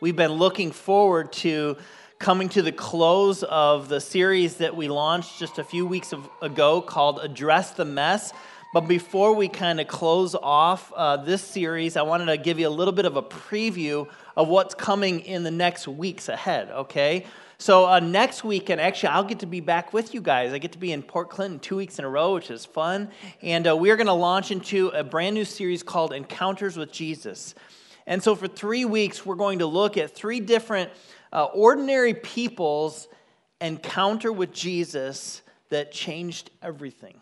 We've 0.00 0.14
been 0.14 0.34
looking 0.34 0.70
forward 0.70 1.32
to 1.32 1.76
coming 2.20 2.48
to 2.50 2.62
the 2.62 2.70
close 2.70 3.42
of 3.42 3.88
the 3.88 4.00
series 4.00 4.58
that 4.58 4.76
we 4.76 4.86
launched 4.86 5.40
just 5.40 5.58
a 5.58 5.64
few 5.64 5.84
weeks 5.86 6.14
ago 6.40 6.80
called 6.80 7.18
Address 7.20 7.72
the 7.72 7.84
Mess. 7.84 8.32
But 8.72 8.82
before 8.82 9.32
we 9.32 9.48
kind 9.48 9.80
of 9.80 9.88
close 9.88 10.36
off 10.36 10.92
uh, 10.94 11.16
this 11.16 11.42
series, 11.42 11.96
I 11.96 12.02
wanted 12.02 12.26
to 12.26 12.36
give 12.36 12.60
you 12.60 12.68
a 12.68 12.70
little 12.70 12.92
bit 12.92 13.06
of 13.06 13.16
a 13.16 13.22
preview 13.22 14.06
of 14.36 14.46
what's 14.46 14.72
coming 14.72 15.18
in 15.20 15.42
the 15.42 15.50
next 15.50 15.88
weeks 15.88 16.28
ahead, 16.28 16.70
okay? 16.70 17.26
So 17.58 17.84
uh, 17.88 17.98
next 17.98 18.44
week, 18.44 18.70
and 18.70 18.80
actually, 18.80 19.08
I'll 19.08 19.24
get 19.24 19.40
to 19.40 19.46
be 19.46 19.58
back 19.58 19.92
with 19.92 20.14
you 20.14 20.20
guys. 20.20 20.52
I 20.52 20.58
get 20.58 20.70
to 20.72 20.78
be 20.78 20.92
in 20.92 21.02
Port 21.02 21.28
Clinton 21.28 21.58
two 21.58 21.74
weeks 21.74 21.98
in 21.98 22.04
a 22.04 22.08
row, 22.08 22.34
which 22.34 22.52
is 22.52 22.64
fun. 22.64 23.10
And 23.42 23.66
uh, 23.66 23.76
we're 23.76 23.96
going 23.96 24.06
to 24.06 24.12
launch 24.12 24.52
into 24.52 24.90
a 24.90 25.02
brand 25.02 25.34
new 25.34 25.44
series 25.44 25.82
called 25.82 26.12
Encounters 26.12 26.76
with 26.76 26.92
Jesus. 26.92 27.56
And 28.08 28.22
so, 28.22 28.34
for 28.34 28.48
three 28.48 28.86
weeks, 28.86 29.26
we're 29.26 29.34
going 29.34 29.58
to 29.58 29.66
look 29.66 29.98
at 29.98 30.14
three 30.14 30.40
different 30.40 30.90
uh, 31.30 31.44
ordinary 31.44 32.14
people's 32.14 33.06
encounter 33.60 34.32
with 34.32 34.50
Jesus 34.50 35.42
that 35.68 35.92
changed 35.92 36.50
everything. 36.62 37.20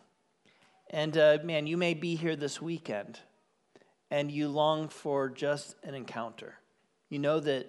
And 0.90 1.18
uh, 1.18 1.38
man, 1.42 1.66
you 1.66 1.76
may 1.76 1.94
be 1.94 2.14
here 2.14 2.36
this 2.36 2.62
weekend 2.62 3.18
and 4.12 4.30
you 4.30 4.46
long 4.46 4.88
for 4.88 5.28
just 5.28 5.74
an 5.82 5.96
encounter. 5.96 6.54
You 7.08 7.18
know 7.18 7.40
that 7.40 7.68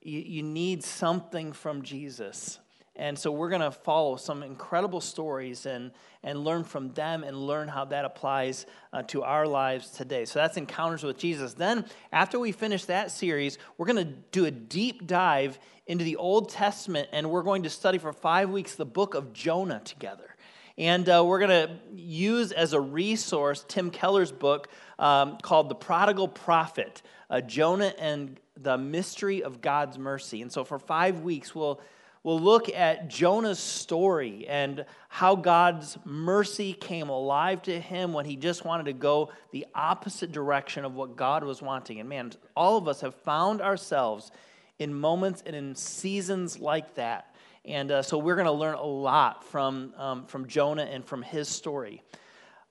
you, 0.00 0.20
you 0.20 0.42
need 0.42 0.82
something 0.82 1.52
from 1.52 1.82
Jesus. 1.82 2.58
And 2.96 3.18
so 3.18 3.32
we're 3.32 3.48
going 3.48 3.60
to 3.60 3.72
follow 3.72 4.14
some 4.14 4.44
incredible 4.44 5.00
stories 5.00 5.66
and, 5.66 5.90
and 6.22 6.44
learn 6.44 6.62
from 6.62 6.92
them 6.92 7.24
and 7.24 7.36
learn 7.36 7.66
how 7.66 7.84
that 7.86 8.04
applies 8.04 8.66
uh, 8.92 9.02
to 9.04 9.24
our 9.24 9.48
lives 9.48 9.90
today. 9.90 10.24
So 10.24 10.38
that's 10.38 10.56
Encounters 10.56 11.02
with 11.02 11.18
Jesus. 11.18 11.54
Then, 11.54 11.86
after 12.12 12.38
we 12.38 12.52
finish 12.52 12.84
that 12.84 13.10
series, 13.10 13.58
we're 13.76 13.86
going 13.86 14.06
to 14.06 14.12
do 14.30 14.44
a 14.44 14.50
deep 14.50 15.08
dive 15.08 15.58
into 15.86 16.04
the 16.04 16.16
Old 16.16 16.50
Testament 16.50 17.08
and 17.12 17.30
we're 17.30 17.42
going 17.42 17.64
to 17.64 17.70
study 17.70 17.98
for 17.98 18.12
five 18.12 18.50
weeks 18.50 18.76
the 18.76 18.86
book 18.86 19.14
of 19.14 19.32
Jonah 19.32 19.80
together. 19.84 20.36
And 20.78 21.08
uh, 21.08 21.24
we're 21.24 21.38
going 21.38 21.68
to 21.68 21.76
use 21.94 22.52
as 22.52 22.72
a 22.72 22.80
resource 22.80 23.64
Tim 23.66 23.90
Keller's 23.90 24.32
book 24.32 24.68
um, 24.98 25.38
called 25.42 25.68
The 25.68 25.74
Prodigal 25.74 26.28
Prophet 26.28 27.02
uh, 27.30 27.40
Jonah 27.40 27.92
and 27.98 28.38
the 28.56 28.78
Mystery 28.78 29.42
of 29.42 29.60
God's 29.60 29.98
Mercy. 29.98 30.42
And 30.42 30.50
so 30.50 30.64
for 30.64 30.78
five 30.78 31.20
weeks, 31.20 31.54
we'll 31.54 31.80
we'll 32.24 32.40
look 32.40 32.68
at 32.70 33.08
Jonah's 33.08 33.60
story 33.60 34.46
and 34.48 34.84
how 35.08 35.36
God's 35.36 35.96
mercy 36.04 36.72
came 36.72 37.10
alive 37.10 37.62
to 37.62 37.78
him 37.78 38.12
when 38.12 38.24
he 38.24 38.34
just 38.34 38.64
wanted 38.64 38.86
to 38.86 38.92
go 38.94 39.30
the 39.52 39.66
opposite 39.74 40.32
direction 40.32 40.84
of 40.84 40.94
what 40.94 41.14
God 41.14 41.44
was 41.44 41.62
wanting. 41.62 42.00
And 42.00 42.08
man, 42.08 42.32
all 42.56 42.76
of 42.76 42.88
us 42.88 43.02
have 43.02 43.14
found 43.14 43.60
ourselves 43.60 44.32
in 44.80 44.92
moments 44.92 45.42
and 45.46 45.54
in 45.54 45.76
seasons 45.76 46.58
like 46.58 46.94
that. 46.94 47.36
And 47.64 47.90
uh, 47.92 48.02
so 48.02 48.18
we're 48.18 48.34
going 48.34 48.46
to 48.46 48.52
learn 48.52 48.74
a 48.74 48.82
lot 48.82 49.44
from, 49.44 49.94
um, 49.96 50.26
from 50.26 50.48
Jonah 50.48 50.82
and 50.82 51.04
from 51.04 51.22
his 51.22 51.48
story. 51.48 52.02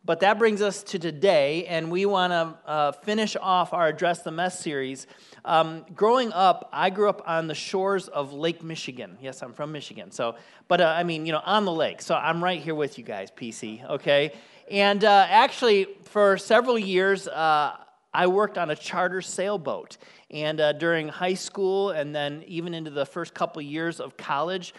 But 0.06 0.20
that 0.20 0.38
brings 0.38 0.62
us 0.62 0.84
to 0.84 1.00
today, 1.00 1.66
and 1.66 1.90
we 1.90 2.06
want 2.06 2.32
to 2.34 2.70
uh, 2.70 2.92
finish 2.92 3.38
off 3.40 3.72
our 3.72 3.88
Address 3.88 4.22
the 4.22 4.32
Mess 4.32 4.60
series. 4.60 5.08
Um, 5.46 5.86
growing 5.96 6.34
up, 6.34 6.68
I 6.74 6.90
grew 6.90 7.08
up 7.08 7.22
on 7.26 7.48
the 7.48 7.56
shores 7.56 8.10
of 8.10 8.34
Lake 8.34 8.62
Michigan. 8.62 9.18
Yes, 9.22 9.42
I'm 9.42 9.54
from 9.54 9.72
Michigan. 9.72 10.12
So, 10.12 10.36
but 10.68 10.82
uh, 10.82 10.88
I 10.88 11.04
mean, 11.04 11.26
you 11.26 11.32
know, 11.32 11.42
on 11.46 11.64
the 11.64 11.72
lake. 11.72 12.02
So 12.02 12.16
I'm 12.16 12.44
right 12.44 12.62
here 12.62 12.76
with 12.76 12.98
you 12.98 13.06
guys, 13.06 13.30
PC. 13.32 13.90
Okay, 13.92 14.34
and 14.70 15.06
uh, 15.06 15.26
actually, 15.30 15.88
for 16.04 16.38
several 16.38 16.78
years, 16.78 17.30
uh, 17.30 17.78
I 18.14 18.28
worked 18.28 18.58
on 18.58 18.72
a 18.72 18.76
charter 18.76 19.22
sailboat, 19.22 19.96
and 20.30 20.60
uh, 20.60 20.74
during 20.74 21.08
high 21.08 21.34
school, 21.34 21.92
and 21.92 22.14
then 22.14 22.44
even 22.46 22.74
into 22.74 22.92
the 22.92 23.06
first 23.06 23.34
couple 23.34 23.62
years 23.62 24.02
of 24.02 24.18
college. 24.18 24.74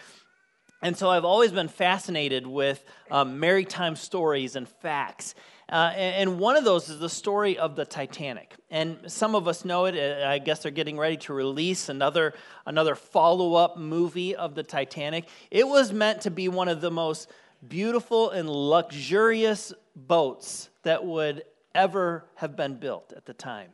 And 0.84 0.94
so 0.94 1.08
I've 1.08 1.24
always 1.24 1.50
been 1.50 1.68
fascinated 1.68 2.46
with 2.46 2.84
um, 3.10 3.40
maritime 3.40 3.96
stories 3.96 4.54
and 4.54 4.68
facts. 4.68 5.34
Uh, 5.66 5.90
and 5.96 6.38
one 6.38 6.58
of 6.58 6.64
those 6.64 6.90
is 6.90 6.98
the 6.98 7.08
story 7.08 7.56
of 7.56 7.74
the 7.74 7.86
Titanic. 7.86 8.54
And 8.70 8.98
some 9.06 9.34
of 9.34 9.48
us 9.48 9.64
know 9.64 9.86
it. 9.86 9.96
Uh, 9.96 10.28
I 10.28 10.38
guess 10.40 10.62
they're 10.62 10.70
getting 10.70 10.98
ready 10.98 11.16
to 11.16 11.32
release 11.32 11.88
another, 11.88 12.34
another 12.66 12.94
follow 12.94 13.54
up 13.54 13.78
movie 13.78 14.36
of 14.36 14.54
the 14.54 14.62
Titanic. 14.62 15.24
It 15.50 15.66
was 15.66 15.90
meant 15.90 16.20
to 16.20 16.30
be 16.30 16.48
one 16.48 16.68
of 16.68 16.82
the 16.82 16.90
most 16.90 17.30
beautiful 17.66 18.28
and 18.28 18.46
luxurious 18.46 19.72
boats 19.96 20.68
that 20.82 21.02
would 21.02 21.44
ever 21.74 22.26
have 22.34 22.56
been 22.56 22.74
built 22.74 23.14
at 23.16 23.24
the 23.24 23.32
time. 23.32 23.70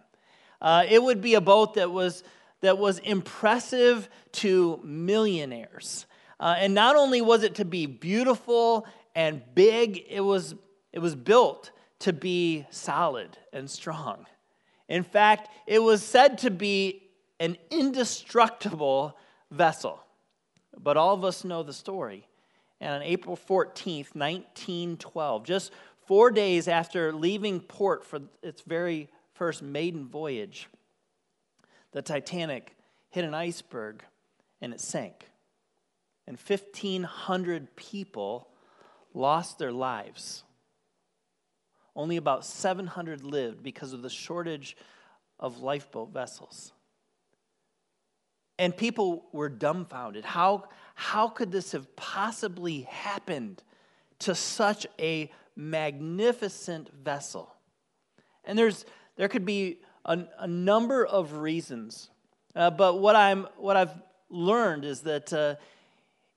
Uh, 0.63 0.85
it 0.89 1.03
would 1.03 1.21
be 1.21 1.35
a 1.35 1.41
boat 1.41 1.75
that 1.75 1.91
was, 1.91 2.23
that 2.61 2.79
was 2.79 3.01
impressive 3.01 4.09
to 4.31 4.79
millionaires. 4.85 6.07
Uh, 6.41 6.57
and 6.57 6.75
not 6.75 6.97
only 6.97 7.21
was 7.21 7.43
it 7.43 7.57
to 7.57 7.67
be 7.67 7.85
beautiful 7.85 8.87
and 9.15 9.43
big, 9.55 10.03
it 10.09 10.23
was, 10.23 10.55
it 10.91 10.99
was 10.99 11.15
built 11.15 11.71
to 11.99 12.15
be 12.15 12.67
solid 12.71 13.37
and 13.53 13.71
strong. 13.71 14.25
In 14.89 15.03
fact, 15.03 15.51
it 15.67 15.81
was 15.81 16.03
said 16.03 16.39
to 16.39 16.51
be 16.51 17.03
an 17.39 17.59
indestructible 17.71 19.19
vessel. 19.51 20.03
But 20.79 20.97
all 20.97 21.15
of 21.15 21.25
us 21.25 21.45
know 21.45 21.63
the 21.63 21.75
story. 21.75 22.27
And 22.81 22.95
on 22.95 23.03
April 23.03 23.37
14th, 23.37 24.15
1912, 24.15 25.45
just 25.45 25.73
four 26.07 26.31
days 26.31 26.69
after 26.69 27.13
leaving 27.13 27.61
port 27.61 28.03
for 28.03 28.21
its 28.43 28.63
very 28.63 29.11
first 29.35 29.63
maiden 29.63 30.09
voyage, 30.09 30.69
the 31.93 32.01
Titanic 32.01 32.75
hit 33.11 33.27
an 33.27 33.35
iceberg 33.35 34.03
and 34.63 34.73
it 34.73 34.81
sank 34.81 35.30
and 36.31 36.39
1,500 36.39 37.75
people 37.75 38.47
lost 39.15 39.59
their 39.59 39.73
lives. 39.73 40.45
Only 41.97 42.19
about 42.19 42.45
700 42.45 43.25
lived 43.25 43.65
because 43.65 43.93
of 43.93 44.03
the 44.03 44.09
shortage 44.09 44.77
of 45.41 45.59
lifeboat 45.59 46.13
vessels. 46.13 46.73
And 48.61 48.77
people 48.77 49.25
were 49.33 49.49
dumbfounded. 49.49 50.25
How, 50.25 50.69
how 50.95 51.27
could 51.27 51.51
this 51.51 51.73
have 51.73 51.97
possibly 51.97 52.83
happened 52.83 53.65
to 54.21 54.37
such 54.37 54.87
a 55.01 55.33
magnificent 55.57 56.95
vessel? 56.95 57.53
And 58.45 58.57
there's, 58.57 58.85
there 59.17 59.27
could 59.27 59.45
be 59.45 59.81
a, 60.05 60.21
a 60.39 60.47
number 60.47 61.05
of 61.05 61.33
reasons. 61.33 62.09
Uh, 62.55 62.71
but 62.71 63.01
what, 63.01 63.17
I'm, 63.17 63.49
what 63.57 63.77
I've 63.77 64.01
learned 64.29 64.85
is 64.85 65.01
that 65.01 65.33
uh, 65.33 65.57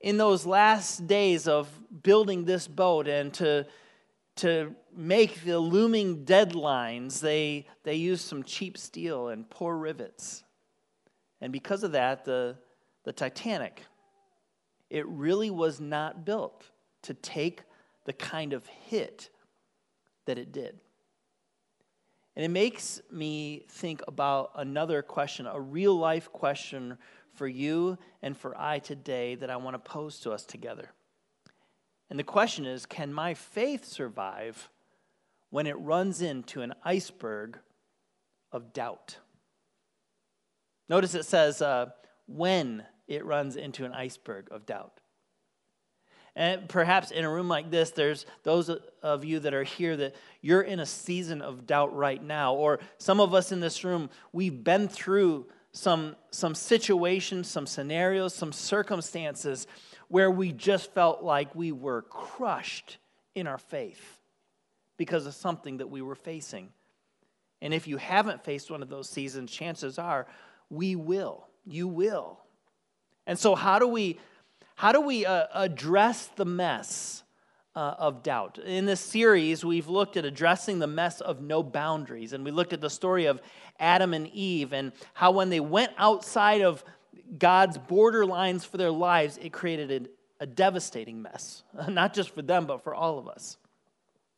in 0.03 0.17
those 0.17 0.45
last 0.45 1.07
days 1.07 1.47
of 1.47 1.69
building 2.03 2.43
this 2.43 2.67
boat 2.67 3.07
and 3.07 3.33
to, 3.35 3.65
to 4.35 4.75
make 4.95 5.43
the 5.45 5.57
looming 5.57 6.25
deadlines, 6.25 7.21
they, 7.21 7.65
they 7.83 7.95
used 7.95 8.27
some 8.27 8.43
cheap 8.43 8.77
steel 8.77 9.29
and 9.29 9.49
poor 9.49 9.77
rivets. 9.77 10.43
And 11.39 11.53
because 11.53 11.83
of 11.83 11.93
that, 11.93 12.25
the, 12.25 12.57
the 13.05 13.13
Titanic, 13.13 13.83
it 14.89 15.07
really 15.07 15.49
was 15.49 15.79
not 15.79 16.25
built 16.25 16.65
to 17.03 17.13
take 17.13 17.61
the 18.03 18.13
kind 18.13 18.51
of 18.51 18.67
hit 18.67 19.29
that 20.25 20.37
it 20.37 20.51
did. 20.51 20.79
And 22.35 22.43
it 22.43 22.51
makes 22.51 23.01
me 23.09 23.65
think 23.69 24.01
about 24.07 24.51
another 24.55 25.01
question, 25.01 25.45
a 25.47 25.59
real 25.59 25.95
life 25.95 26.29
question 26.33 26.97
for 27.35 27.47
you 27.47 27.97
and 28.21 28.38
for 28.38 28.57
I 28.59 28.79
today 28.79 29.35
that 29.35 29.49
I 29.49 29.57
want 29.57 29.75
to 29.75 29.79
pose 29.79 30.19
to 30.21 30.31
us 30.31 30.44
together. 30.45 30.91
And 32.09 32.19
the 32.19 32.23
question 32.23 32.66
is 32.66 32.85
can 32.85 33.13
my 33.13 33.33
faith 33.33 33.85
survive 33.85 34.69
when 35.49 35.67
it 35.67 35.79
runs 35.79 36.21
into 36.21 36.61
an 36.61 36.73
iceberg 36.83 37.59
of 38.51 38.73
doubt? 38.73 39.17
Notice 40.89 41.16
it 41.16 41.25
says, 41.25 41.61
uh, 41.61 41.88
when 42.27 42.83
it 43.07 43.25
runs 43.25 43.56
into 43.56 43.85
an 43.85 43.94
iceberg 43.94 44.47
of 44.51 44.65
doubt. 44.65 45.00
And 46.35 46.68
perhaps 46.68 47.12
in 47.12 47.25
a 47.25 47.30
room 47.30 47.47
like 47.47 47.69
this, 47.69 47.91
there's 47.91 48.25
those 48.44 48.71
of 49.03 49.24
you 49.24 49.39
that 49.39 49.53
are 49.53 49.63
here 49.63 49.95
that 49.97 50.15
you're 50.41 50.63
in 50.63 50.80
a 50.80 50.85
season 50.85 51.41
of 51.41 51.68
doubt 51.68 51.95
right 51.95 52.21
now. 52.21 52.56
Or 52.56 52.80
some 52.97 53.19
of 53.19 53.35
us 53.35 53.51
in 53.51 53.59
this 53.59 53.83
room, 53.83 54.09
we've 54.31 54.63
been 54.63 54.88
through 54.88 55.45
some, 55.73 56.15
some 56.29 56.55
situations, 56.55 57.49
some 57.49 57.67
scenarios, 57.67 58.33
some 58.33 58.53
circumstances 58.53 59.67
where 60.07 60.29
we 60.29 60.51
just 60.51 60.93
felt 60.93 61.23
like 61.23 61.53
we 61.55 61.71
were 61.71 62.03
crushed 62.03 62.97
in 63.33 63.47
our 63.47 63.57
faith 63.57 64.19
because 64.97 65.25
of 65.25 65.33
something 65.33 65.77
that 65.77 65.89
we 65.89 66.01
were 66.01 66.15
facing. 66.15 66.69
And 67.61 67.73
if 67.73 67.87
you 67.87 67.97
haven't 67.97 68.43
faced 68.43 68.69
one 68.69 68.83
of 68.83 68.89
those 68.89 69.09
seasons, 69.09 69.51
chances 69.51 69.97
are 69.97 70.27
we 70.69 70.95
will. 70.95 71.47
You 71.65 71.87
will. 71.87 72.39
And 73.25 73.39
so, 73.39 73.55
how 73.55 73.79
do 73.79 73.87
we, 73.87 74.19
how 74.75 74.91
do 74.91 75.01
we 75.01 75.25
uh, 75.25 75.47
address 75.53 76.27
the 76.35 76.45
mess 76.45 77.23
uh, 77.75 77.95
of 77.97 78.23
doubt. 78.23 78.59
In 78.59 78.85
this 78.85 78.99
series, 78.99 79.65
we've 79.65 79.87
looked 79.87 80.17
at 80.17 80.25
addressing 80.25 80.79
the 80.79 80.87
mess 80.87 81.21
of 81.21 81.41
no 81.41 81.63
boundaries, 81.63 82.33
and 82.33 82.45
we 82.45 82.51
looked 82.51 82.73
at 82.73 82.81
the 82.81 82.89
story 82.89 83.25
of 83.25 83.41
Adam 83.79 84.13
and 84.13 84.27
Eve 84.27 84.73
and 84.73 84.91
how 85.13 85.31
when 85.31 85.49
they 85.49 85.59
went 85.59 85.91
outside 85.97 86.61
of 86.61 86.83
God's 87.37 87.77
borderlines 87.77 88.65
for 88.65 88.77
their 88.77 88.91
lives, 88.91 89.39
it 89.41 89.51
created 89.51 90.07
a, 90.39 90.43
a 90.43 90.45
devastating 90.45 91.21
mess, 91.21 91.63
not 91.89 92.13
just 92.13 92.33
for 92.33 92.41
them, 92.41 92.65
but 92.65 92.83
for 92.83 92.93
all 92.93 93.17
of 93.17 93.27
us. 93.27 93.57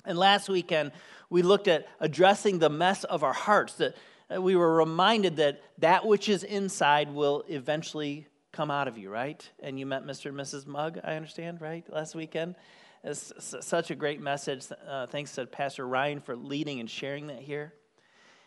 And 0.05 0.17
last 0.17 0.49
weekend, 0.49 0.91
we 1.29 1.41
looked 1.41 1.67
at 1.67 1.87
addressing 1.99 2.59
the 2.59 2.69
mess 2.69 3.03
of 3.03 3.23
our 3.23 3.33
hearts, 3.33 3.73
that 3.75 3.95
we 4.39 4.55
were 4.55 4.75
reminded 4.75 5.37
that 5.37 5.61
that 5.79 6.05
which 6.05 6.29
is 6.29 6.43
inside 6.43 7.13
will 7.13 7.43
eventually 7.47 8.27
come 8.51 8.71
out 8.71 8.87
of 8.87 8.97
you, 8.97 9.09
right? 9.09 9.47
And 9.61 9.77
you 9.77 9.85
met 9.85 10.05
Mr. 10.05 10.27
and 10.27 10.37
Mrs. 10.37 10.65
Mugg, 10.65 10.99
I 11.03 11.15
understand, 11.15 11.59
right, 11.59 11.83
last 11.91 12.15
weekend? 12.15 12.55
It's 13.07 13.31
such 13.61 13.91
a 13.91 13.95
great 13.95 14.19
message. 14.19 14.65
Uh, 14.87 15.05
thanks 15.05 15.35
to 15.35 15.45
Pastor 15.45 15.87
Ryan 15.87 16.19
for 16.19 16.35
leading 16.35 16.79
and 16.79 16.89
sharing 16.89 17.27
that 17.27 17.37
here. 17.39 17.71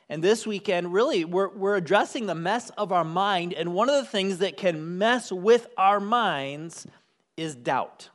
And 0.08 0.20
this 0.20 0.48
weekend, 0.48 0.92
really, 0.92 1.24
we're, 1.24 1.50
we're 1.50 1.76
addressing 1.76 2.26
the 2.26 2.34
mess 2.34 2.70
of 2.70 2.90
our 2.90 3.04
mind. 3.04 3.52
And 3.52 3.72
one 3.72 3.88
of 3.88 3.94
the 3.94 4.10
things 4.10 4.38
that 4.38 4.56
can 4.56 4.98
mess 4.98 5.30
with 5.30 5.68
our 5.76 6.00
minds 6.00 6.88
is 7.36 7.54
doubt. 7.54 8.08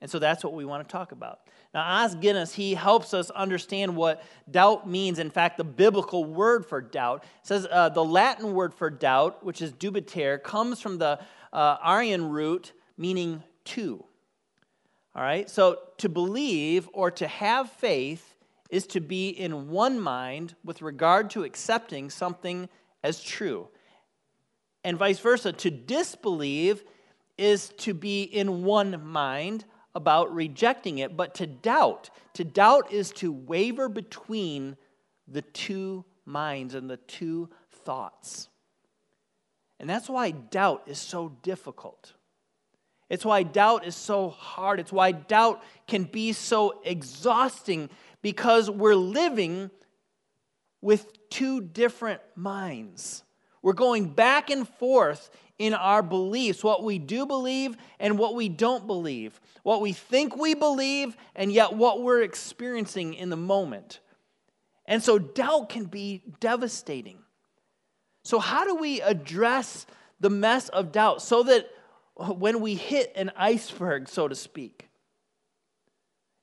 And 0.00 0.08
so 0.08 0.20
that's 0.20 0.44
what 0.44 0.52
we 0.52 0.64
want 0.64 0.86
to 0.88 0.92
talk 0.92 1.10
about. 1.10 1.40
Now, 1.74 2.04
Os 2.04 2.14
Guinness, 2.14 2.54
he 2.54 2.74
helps 2.74 3.12
us 3.12 3.30
understand 3.30 3.96
what 3.96 4.22
doubt 4.48 4.88
means. 4.88 5.18
In 5.18 5.30
fact, 5.30 5.56
the 5.56 5.64
biblical 5.64 6.24
word 6.24 6.64
for 6.64 6.80
doubt 6.80 7.24
says 7.42 7.66
uh, 7.68 7.88
the 7.88 8.04
Latin 8.04 8.54
word 8.54 8.72
for 8.72 8.88
doubt, 8.88 9.44
which 9.44 9.60
is 9.60 9.72
dubitare, 9.72 10.40
comes 10.40 10.80
from 10.80 10.98
the 10.98 11.18
uh, 11.52 11.76
Aryan 11.82 12.30
root 12.30 12.72
meaning 12.96 13.42
two. 13.64 14.04
All 15.16 15.22
right, 15.22 15.48
so 15.48 15.78
to 15.98 16.08
believe 16.08 16.88
or 16.92 17.10
to 17.12 17.28
have 17.28 17.70
faith 17.70 18.34
is 18.68 18.86
to 18.88 19.00
be 19.00 19.28
in 19.28 19.70
one 19.70 20.00
mind 20.00 20.56
with 20.64 20.82
regard 20.82 21.30
to 21.30 21.44
accepting 21.44 22.10
something 22.10 22.68
as 23.04 23.22
true. 23.22 23.68
And 24.82 24.98
vice 24.98 25.20
versa, 25.20 25.52
to 25.52 25.70
disbelieve 25.70 26.82
is 27.38 27.68
to 27.78 27.94
be 27.94 28.22
in 28.24 28.64
one 28.64 29.06
mind 29.06 29.64
about 29.94 30.34
rejecting 30.34 30.98
it, 30.98 31.16
but 31.16 31.34
to 31.36 31.46
doubt. 31.46 32.10
To 32.34 32.44
doubt 32.44 32.92
is 32.92 33.10
to 33.12 33.32
waver 33.32 33.88
between 33.88 34.76
the 35.28 35.42
two 35.42 36.04
minds 36.26 36.74
and 36.74 36.90
the 36.90 36.96
two 36.96 37.48
thoughts. 37.70 38.48
And 39.78 39.88
that's 39.88 40.08
why 40.08 40.32
doubt 40.32 40.82
is 40.86 40.98
so 40.98 41.36
difficult. 41.42 42.14
It's 43.08 43.24
why 43.24 43.42
doubt 43.42 43.86
is 43.86 43.94
so 43.94 44.30
hard. 44.30 44.80
It's 44.80 44.92
why 44.92 45.12
doubt 45.12 45.62
can 45.86 46.04
be 46.04 46.32
so 46.32 46.80
exhausting 46.84 47.90
because 48.22 48.70
we're 48.70 48.94
living 48.94 49.70
with 50.80 51.28
two 51.28 51.60
different 51.60 52.20
minds. 52.34 53.22
We're 53.62 53.72
going 53.72 54.08
back 54.08 54.50
and 54.50 54.68
forth 54.68 55.30
in 55.58 55.72
our 55.72 56.02
beliefs, 56.02 56.64
what 56.64 56.82
we 56.82 56.98
do 56.98 57.26
believe 57.26 57.76
and 57.98 58.18
what 58.18 58.34
we 58.34 58.48
don't 58.48 58.86
believe, 58.86 59.40
what 59.62 59.80
we 59.80 59.92
think 59.92 60.36
we 60.36 60.54
believe 60.54 61.16
and 61.34 61.52
yet 61.52 61.74
what 61.74 62.02
we're 62.02 62.22
experiencing 62.22 63.14
in 63.14 63.30
the 63.30 63.36
moment. 63.36 64.00
And 64.86 65.02
so 65.02 65.18
doubt 65.18 65.68
can 65.68 65.84
be 65.84 66.22
devastating. 66.40 67.18
So, 68.24 68.38
how 68.38 68.64
do 68.64 68.74
we 68.74 69.00
address 69.00 69.86
the 70.20 70.30
mess 70.30 70.68
of 70.70 70.92
doubt 70.92 71.22
so 71.22 71.42
that 71.44 71.68
when 72.16 72.60
we 72.60 72.74
hit 72.74 73.12
an 73.16 73.32
iceberg, 73.36 74.08
so 74.08 74.28
to 74.28 74.34
speak, 74.34 74.88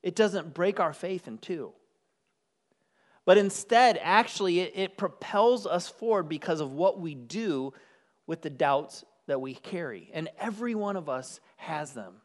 it 0.03 0.15
doesn't 0.15 0.53
break 0.53 0.79
our 0.79 0.93
faith 0.93 1.27
in 1.27 1.37
two. 1.37 1.71
But 3.23 3.37
instead, 3.37 3.99
actually, 4.01 4.61
it, 4.61 4.73
it, 4.75 4.97
propels 4.97 5.67
us 5.67 5.87
forward 5.87 6.27
because 6.27 6.59
of 6.59 6.73
what 6.73 6.99
we 6.99 7.13
do 7.13 7.71
with 8.25 8.41
the 8.41 8.49
doubts 8.49 9.05
that 9.27 9.39
we 9.39 9.53
carry. 9.53 10.09
And 10.13 10.27
every 10.39 10.73
one 10.73 10.97
of 10.97 11.07
us 11.07 11.39
has 11.57 11.93
them. 11.93 12.15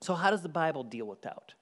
So, 0.00 0.14
how 0.14 0.30
does 0.30 0.42
the 0.42 0.48
Bible 0.48 0.84
deal 0.84 1.06
with 1.06 1.20
doubt? 1.20 1.54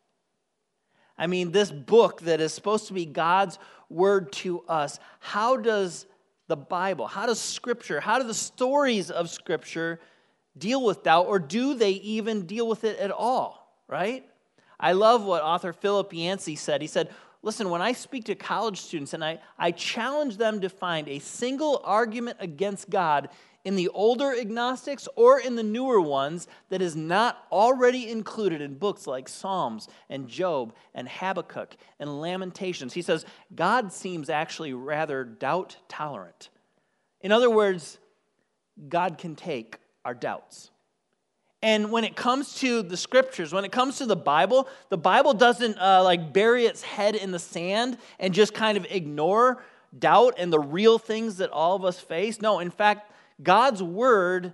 I 1.19 1.27
mean, 1.27 1.53
this 1.53 1.71
book 1.71 2.23
that 2.23 2.41
is 2.41 2.55
supposed 2.55 2.87
to 2.89 2.95
be 2.95 3.07
God's 3.07 3.59
word 3.91 4.33
to 4.33 4.61
us, 4.63 4.99
how 5.21 5.57
does 5.57 6.07
the 6.53 6.57
Bible? 6.57 7.07
How 7.07 7.25
does 7.25 7.41
Scripture, 7.41 7.99
how 7.99 8.19
do 8.19 8.27
the 8.27 8.35
stories 8.35 9.11
of 9.11 9.31
Scripture 9.31 9.99
deal 10.59 10.85
with 10.85 11.03
doubt, 11.03 11.27
or 11.29 11.39
do 11.39 11.73
they 11.73 11.93
even 11.93 12.45
deal 12.45 12.69
with 12.69 12.85
it 12.85 12.99
at 12.99 13.11
all, 13.11 13.75
right? 13.89 14.27
I 14.79 14.93
love 14.93 15.25
what 15.25 15.43
author 15.43 15.73
Philip 15.73 16.13
Yancey 16.13 16.55
said. 16.55 16.83
He 16.83 16.89
said, 16.89 17.09
Listen, 17.41 17.71
when 17.71 17.81
I 17.81 17.93
speak 17.93 18.27
to 18.27 18.35
college 18.35 18.83
students 18.83 19.15
and 19.15 19.25
I, 19.25 19.39
I 19.59 19.71
challenge 19.71 20.37
them 20.37 20.61
to 20.61 20.69
find 20.69 21.09
a 21.09 21.21
single 21.21 21.81
argument 21.85 22.37
against 22.39 22.91
God 22.91 23.31
in 23.65 23.77
the 23.77 23.89
older 23.89 24.35
agnostics 24.35 25.09
or 25.15 25.39
in 25.39 25.55
the 25.55 25.63
newer 25.63 26.01
ones 26.01 26.49
that 26.69 26.83
is 26.83 26.97
not 26.97 27.47
already 27.53 28.11
included 28.11 28.61
in 28.61 28.75
books 28.75 29.07
like 29.07 29.29
Psalms 29.29 29.89
and 30.11 30.29
Job 30.29 30.75
and 30.95 31.09
Habakkuk 31.09 31.77
and 32.01 32.21
Lamentations. 32.21 32.95
He 32.95 33.03
says, 33.03 33.25
God 33.55 33.93
seems 33.93 34.29
actually 34.29 34.73
rather 34.73 35.25
doubt 35.25 35.77
tolerant. 35.89 36.51
In 37.21 37.31
other 37.31 37.51
words, 37.51 37.99
God 38.89 39.19
can 39.19 39.37
take 39.37 39.79
our 40.05 40.15
doubts. 40.15 40.71
And 41.65 41.93
when 41.93 42.03
it 42.03 42.17
comes 42.17 42.57
to 42.57 42.83
the 42.83 42.97
scriptures, 42.97 43.53
when 43.53 43.65
it 43.65 43.71
comes 43.71 43.99
to 43.99 44.07
the 44.07 44.17
Bible, 44.17 44.69
the 44.89 44.99
Bible 44.99 45.33
doesn't 45.33 45.79
uh, 45.79 46.03
like 46.03 46.33
bury 46.33 46.67
its 46.67 46.83
head 46.83 47.15
in 47.15 47.31
the 47.31 47.39
sand 47.39 47.99
and 48.19 48.35
just 48.35 48.53
kind 48.53 48.77
of 48.77 48.85
ignore 48.91 49.63
doubt 49.97 50.35
and 50.39 50.53
the 50.53 50.59
real 50.59 50.99
things 50.99 51.37
that 51.37 51.51
all 51.51 51.77
of 51.77 51.85
us 51.85 52.01
face. 52.01 52.41
No, 52.41 52.59
in 52.59 52.71
fact, 52.71 53.12
God's 53.43 53.83
word 53.83 54.53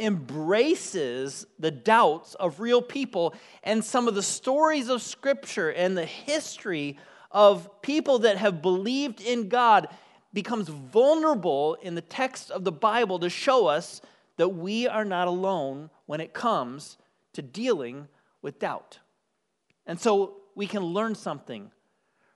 embraces 0.00 1.46
the 1.58 1.70
doubts 1.70 2.34
of 2.34 2.60
real 2.60 2.80
people 2.80 3.34
and 3.64 3.84
some 3.84 4.06
of 4.06 4.14
the 4.14 4.22
stories 4.22 4.88
of 4.88 5.02
Scripture 5.02 5.70
and 5.70 5.96
the 5.96 6.04
history 6.04 6.96
of 7.30 7.82
people 7.82 8.20
that 8.20 8.38
have 8.38 8.62
believed 8.62 9.20
in 9.20 9.48
God 9.48 9.88
becomes 10.32 10.68
vulnerable 10.68 11.74
in 11.82 11.94
the 11.94 12.00
text 12.00 12.50
of 12.50 12.64
the 12.64 12.72
Bible 12.72 13.18
to 13.18 13.30
show 13.30 13.66
us 13.66 14.00
that 14.36 14.50
we 14.50 14.86
are 14.86 15.04
not 15.04 15.26
alone 15.26 15.90
when 16.06 16.20
it 16.20 16.32
comes 16.32 16.96
to 17.32 17.42
dealing 17.42 18.08
with 18.40 18.58
doubt. 18.58 19.00
And 19.86 19.98
so 19.98 20.36
we 20.54 20.66
can 20.66 20.82
learn 20.82 21.14
something 21.14 21.70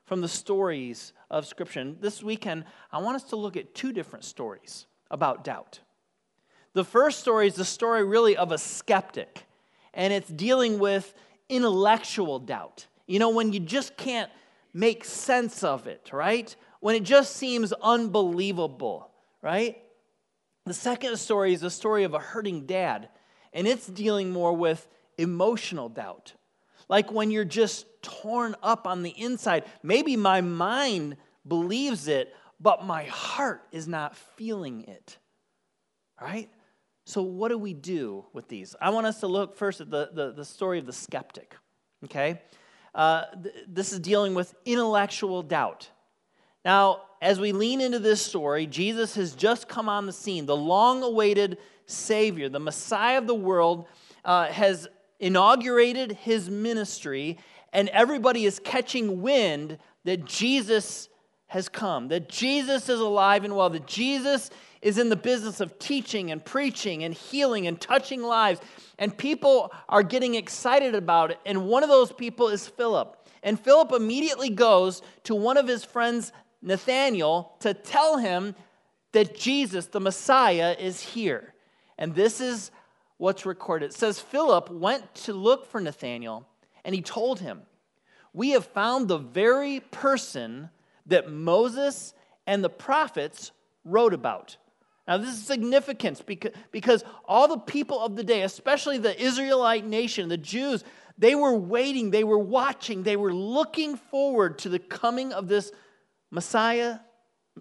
from 0.05 0.21
the 0.21 0.29
stories 0.29 1.13
of 1.31 1.47
Scripture. 1.47 1.81
And 1.81 2.01
this 2.01 2.23
weekend, 2.23 2.65
I 2.91 2.99
want 2.99 3.17
us 3.17 3.25
to 3.25 3.37
look 3.37 3.57
at 3.57 3.75
two 3.75 3.93
different 3.93 4.25
stories 4.25 4.87
about 5.11 5.45
doubt. 5.45 5.81
The 6.75 6.85
first 6.85 7.21
story 7.21 7.47
is 7.47 7.55
the 7.55 7.65
story 7.65 8.05
really 8.05 8.37
of 8.37 8.53
a 8.53 8.59
skeptic, 8.59 9.45
and 9.93 10.13
it's 10.13 10.29
dealing 10.29 10.79
with 10.79 11.13
intellectual 11.49 12.39
doubt. 12.39 12.87
You 13.07 13.19
know, 13.19 13.31
when 13.31 13.53
you 13.53 13.61
just 13.61 13.97
can't 13.97 14.31
make 14.73 15.05
sense 15.05 15.63
of 15.63 15.87
it, 15.87 16.11
right? 16.13 16.55
When 16.81 16.97
it 16.97 17.03
just 17.03 17.37
seems 17.37 17.73
unbelievable, 17.75 19.11
right? 19.43 19.83
The 20.65 20.75
second 20.75 21.17
story 21.19 21.53
is 21.53 21.61
the 21.61 21.71
story 21.71 22.05
of 22.05 22.15
a 22.15 22.19
hurting 22.19 22.67
dad, 22.67 23.09
and 23.53 23.67
it's 23.67 23.87
dealing 23.87 24.31
more 24.31 24.55
with 24.55 24.89
emotional 25.19 25.89
doubt. 25.89 26.33
Like 26.89 27.13
when 27.13 27.31
you're 27.31 27.45
just 27.45 27.87
torn 28.03 28.55
up 28.63 28.87
on 28.87 29.03
the 29.03 29.11
inside. 29.11 29.65
Maybe 29.83 30.17
my 30.17 30.41
mind 30.41 31.17
believes 31.47 32.09
it, 32.09 32.35
but 32.61 32.85
my 32.85 33.05
heart 33.05 33.63
is 33.73 33.89
not 33.89 34.17
feeling 34.17 34.83
it. 34.83 35.19
Right? 36.21 36.51
So, 37.13 37.21
what 37.21 37.51
do 37.51 37.59
we 37.59 37.75
do 37.75 38.25
with 38.33 38.49
these? 38.49 38.75
I 38.81 38.89
want 38.89 39.07
us 39.07 39.21
to 39.21 39.27
look 39.27 39.55
first 39.55 39.83
at 39.83 39.91
the, 39.91 40.09
the, 40.15 40.33
the 40.33 40.47
story 40.47 40.79
of 40.79 40.87
the 40.87 40.95
skeptic. 40.95 41.55
Okay? 42.05 42.41
Uh, 42.95 43.25
th- 43.43 43.55
this 43.69 43.93
is 43.93 44.01
dealing 44.01 44.33
with 44.33 44.55
intellectual 44.65 45.43
doubt. 45.43 45.91
Now, 46.65 47.03
as 47.21 47.39
we 47.39 47.53
lean 47.53 47.83
into 47.83 47.99
this 47.99 48.25
story, 48.25 48.67
Jesus 48.67 49.15
has 49.17 49.35
just 49.35 49.69
come 49.69 49.91
on 49.91 50.07
the 50.07 50.13
scene. 50.13 50.47
The 50.47 50.57
long 50.57 51.03
awaited 51.03 51.59
Savior, 51.85 52.49
the 52.49 52.59
Messiah 52.59 53.19
of 53.19 53.27
the 53.27 53.35
world, 53.35 53.85
uh, 54.25 54.47
has 54.47 54.89
inaugurated 55.21 56.13
his 56.13 56.49
ministry, 56.49 57.37
and 57.75 57.91
everybody 57.91 58.47
is 58.47 58.59
catching 58.59 59.21
wind 59.21 59.77
that 60.05 60.25
Jesus 60.25 61.11
has 61.49 61.69
come, 61.69 62.09
that 62.09 62.31
Jesus 62.31 62.89
is 62.89 63.01
alive 63.01 63.45
and 63.45 63.55
well, 63.55 63.69
that 63.69 63.87
Jesus 63.87 64.49
is 64.83 64.99
in 64.99 65.09
the 65.09 65.17
business 65.17 65.61
of 65.61 65.79
teaching 65.79 66.31
and 66.31 66.45
preaching 66.45 67.05
and 67.05 67.15
healing 67.15 67.67
and 67.67 67.81
touching 67.81 68.23
lives. 68.23 68.61
And 68.99 69.17
people 69.17 69.73
are 69.89 70.03
getting 70.03 70.35
excited 70.35 70.95
about 70.95 71.31
it. 71.31 71.39
And 71.47 71.67
one 71.67 71.83
of 71.83 71.89
those 71.89 72.13
people 72.13 72.49
is 72.49 72.67
Philip. 72.67 73.17
And 73.45 73.59
Philip 73.59 73.93
immediately 73.93 74.51
goes 74.51 75.03
to 75.25 75.35
one 75.35 75.57
of 75.57 75.67
his 75.67 75.85
friends, 75.85 76.33
Nathanael, 76.61 77.57
to 77.61 77.75
tell 77.75 78.19
him 78.19 78.55
that 79.13 79.37
Jesus, 79.37 79.87
the 79.87 80.01
Messiah, 80.01 80.77
is 80.79 81.01
here. 81.01 81.55
And 81.97 82.15
this 82.15 82.41
is 82.41 82.71
what's 83.19 83.47
recorded. 83.47 83.91
It 83.91 83.95
says 83.95 84.19
Philip 84.19 84.71
went 84.71 85.15
to 85.17 85.33
look 85.33 85.67
for 85.67 85.81
Nathanael, 85.81 86.49
and 86.85 86.95
he 86.95 87.03
told 87.03 87.41
him, 87.41 87.63
We 88.33 88.51
have 88.51 88.67
found 88.67 89.07
the 89.07 89.19
very 89.19 89.81
person 89.81 90.71
that 91.07 91.31
Moses 91.31 92.15
and 92.47 92.65
the 92.65 92.71
prophets 92.71 93.53
wrote 93.85 94.15
about. 94.15 94.57
Now, 95.07 95.19
this 95.19 95.31
is 95.31 95.45
significant 95.45 96.25
because, 96.27 96.53
because 96.71 97.05
all 97.25 97.49
the 97.49 97.59
people 97.59 98.01
of 98.01 98.15
the 98.15 98.23
day, 98.23 98.43
especially 98.43 98.99
the 98.99 99.21
Israelite 99.21 99.85
nation, 99.85 100.29
the 100.29 100.37
Jews, 100.37 100.85
they 101.19 101.35
were 101.35 101.55
waiting, 101.55 102.11
they 102.11 102.25
were 102.25 102.39
watching, 102.39 103.03
they 103.03 103.17
were 103.17 103.35
looking 103.35 103.97
forward 103.97 104.59
to 104.61 104.69
the 104.69 104.79
coming 104.79 105.33
of 105.33 105.49
this 105.49 105.73
Messiah, 106.31 107.01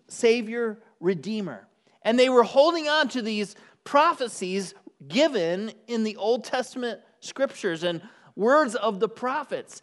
Savior, 0.08 0.80
Redeemer. 1.00 1.68
And 2.04 2.18
they 2.18 2.30
were 2.30 2.44
holding 2.44 2.88
on 2.88 3.10
to 3.10 3.22
these 3.22 3.56
prophecies 3.84 4.74
given 5.08 5.74
in 5.88 6.04
the 6.04 6.16
Old 6.18 6.44
Testament 6.44 7.02
scriptures 7.20 7.84
and 7.84 8.02
words 8.36 8.76
of 8.76 9.00
the 9.00 9.10
prophets. 9.10 9.82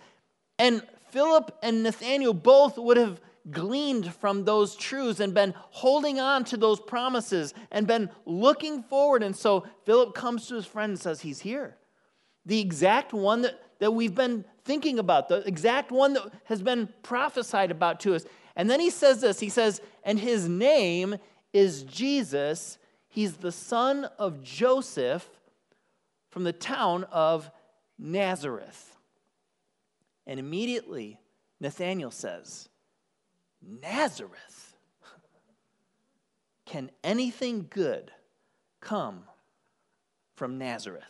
And 0.59 0.83
Philip 1.11 1.57
and 1.63 1.83
Nathaniel 1.83 2.35
both 2.35 2.79
would 2.79 2.97
have 2.97 3.21
gleaned 3.51 4.13
from 4.15 4.45
those 4.45 4.77
truths 4.77 5.21
and 5.21 5.35
been 5.35 5.55
holding 5.71 6.21
on 6.21 6.45
to 6.45 6.57
those 6.57 6.81
promises 6.81 7.55
and 7.71 7.87
been 7.87 8.11
looking 8.25 8.83
forward. 8.83 9.23
And 9.23 9.35
so 9.35 9.67
Philip 9.85 10.15
comes 10.15 10.47
to 10.49 10.55
his 10.55 10.67
friend 10.67 10.91
and 10.91 11.01
says, 11.01 11.21
He's 11.21 11.41
here. 11.41 11.77
The 12.47 12.61
exact 12.61 13.13
one 13.13 13.43
that, 13.43 13.61
that 13.79 13.93
we've 13.93 14.15
been 14.15 14.45
thinking 14.65 14.99
about, 14.99 15.29
the 15.29 15.47
exact 15.47 15.91
one 15.91 16.15
that 16.15 16.31
has 16.45 16.63
been 16.63 16.89
prophesied 17.03 17.71
about 17.71 18.01
to 18.01 18.15
us. 18.15 18.25
And 18.57 18.69
then 18.69 18.81
he 18.81 18.91
says 18.91 19.21
this 19.21 19.41
He 19.41 19.49
says, 19.49 19.81
And 20.05 20.19
his 20.19 20.49
name 20.49 21.17
is 21.53 21.83
Jesus. 21.85 22.79
He's 23.09 23.37
the 23.37 23.53
son 23.53 24.05
of 24.19 24.43
Joseph 24.43 25.29
from 26.31 26.45
the 26.45 26.53
town 26.53 27.05
of 27.05 27.51
Nazareth. 27.99 28.97
And 30.27 30.39
immediately, 30.39 31.19
Nathanael 31.59 32.11
says, 32.11 32.68
Nazareth? 33.63 34.77
Can 36.65 36.91
anything 37.03 37.67
good 37.71 38.13
come 38.81 39.25
from 40.37 40.59
Nazareth? 40.59 41.05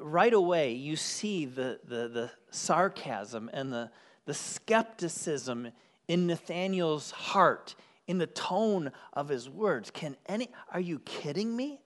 Right 0.00 0.34
away, 0.34 0.72
you 0.72 0.96
see 0.96 1.44
the, 1.44 1.78
the, 1.84 2.08
the 2.08 2.30
sarcasm 2.50 3.48
and 3.52 3.72
the, 3.72 3.90
the 4.26 4.34
skepticism 4.34 5.70
in 6.08 6.26
Nathaniel's 6.26 7.12
heart, 7.12 7.76
in 8.06 8.18
the 8.18 8.26
tone 8.26 8.90
of 9.12 9.28
his 9.28 9.48
words. 9.48 9.90
Can 9.90 10.16
any, 10.26 10.50
are 10.72 10.80
you 10.80 10.98
kidding 10.98 11.56
me? 11.56 11.80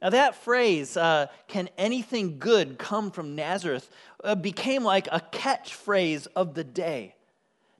Now, 0.00 0.10
that 0.10 0.36
phrase, 0.36 0.96
uh, 0.96 1.26
can 1.48 1.68
anything 1.76 2.38
good 2.38 2.78
come 2.78 3.10
from 3.10 3.34
Nazareth, 3.34 3.90
uh, 4.22 4.34
became 4.34 4.84
like 4.84 5.08
a 5.10 5.20
catchphrase 5.32 6.28
of 6.36 6.54
the 6.54 6.64
day. 6.64 7.14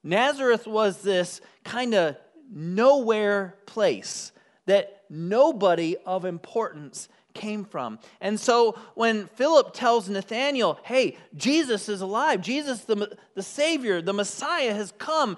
Nazareth 0.03 0.67
was 0.67 1.03
this 1.03 1.41
kind 1.65 1.95
of 1.95 2.17
nowhere 2.51 3.57
place 3.67 4.33
that 4.67 5.05
nobody 5.09 5.97
of 6.05 6.25
importance 6.25 7.09
came 7.35 7.65
from. 7.65 7.99
And 8.21 8.39
so 8.39 8.77
when 8.95 9.27
Philip 9.29 9.73
tells 9.73 10.09
Nathanael, 10.09 10.81
hey, 10.83 11.17
Jesus 11.37 11.89
is 11.89 12.01
alive, 12.01 12.41
Jesus, 12.41 12.81
the, 12.81 13.17
the 13.35 13.43
Savior, 13.43 14.03
the 14.03 14.13
Messiah 14.13 14.75
has 14.75 14.93
come, 14.99 15.37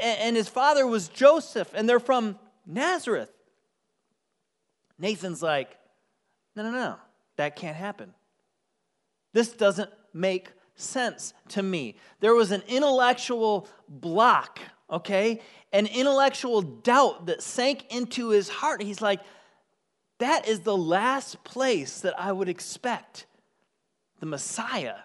and 0.00 0.36
his 0.36 0.48
father 0.48 0.86
was 0.86 1.08
Joseph, 1.08 1.70
and 1.74 1.88
they're 1.88 2.00
from 2.00 2.38
Nazareth. 2.66 3.30
Nathan's 4.98 5.42
like, 5.42 5.76
no, 6.56 6.62
no, 6.62 6.70
no, 6.70 6.96
that 7.36 7.56
can't 7.56 7.76
happen. 7.76 8.14
This 9.32 9.52
doesn't 9.52 9.90
make 10.12 10.50
sense 10.74 11.34
to 11.48 11.62
me. 11.62 11.96
There 12.20 12.34
was 12.34 12.50
an 12.50 12.62
intellectual 12.68 13.68
block, 13.88 14.58
okay? 14.90 15.40
An 15.72 15.86
intellectual 15.86 16.62
doubt 16.62 17.26
that 17.26 17.42
sank 17.42 17.92
into 17.94 18.30
his 18.30 18.48
heart. 18.48 18.82
He's 18.82 19.00
like, 19.00 19.20
that 20.18 20.48
is 20.48 20.60
the 20.60 20.76
last 20.76 21.42
place 21.44 22.00
that 22.00 22.18
I 22.18 22.32
would 22.32 22.48
expect 22.48 23.26
the 24.18 24.26
Messiah 24.26 24.96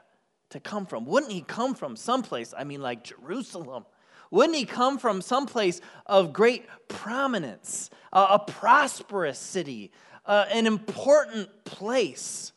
to 0.49 0.59
come 0.59 0.85
from. 0.85 1.05
Wouldn't 1.05 1.31
he 1.31 1.41
come 1.41 1.73
from 1.75 1.95
someplace, 1.95 2.53
I 2.57 2.63
mean, 2.63 2.81
like 2.81 3.03
Jerusalem? 3.03 3.85
Wouldn't 4.31 4.57
he 4.57 4.65
come 4.65 4.97
from 4.97 5.21
someplace 5.21 5.81
of 6.05 6.33
great 6.33 6.65
prominence, 6.87 7.89
a 8.11 8.39
prosperous 8.39 9.39
city, 9.39 9.91
uh, 10.25 10.45
an 10.51 10.67
important 10.67 11.49
place. 11.63 12.51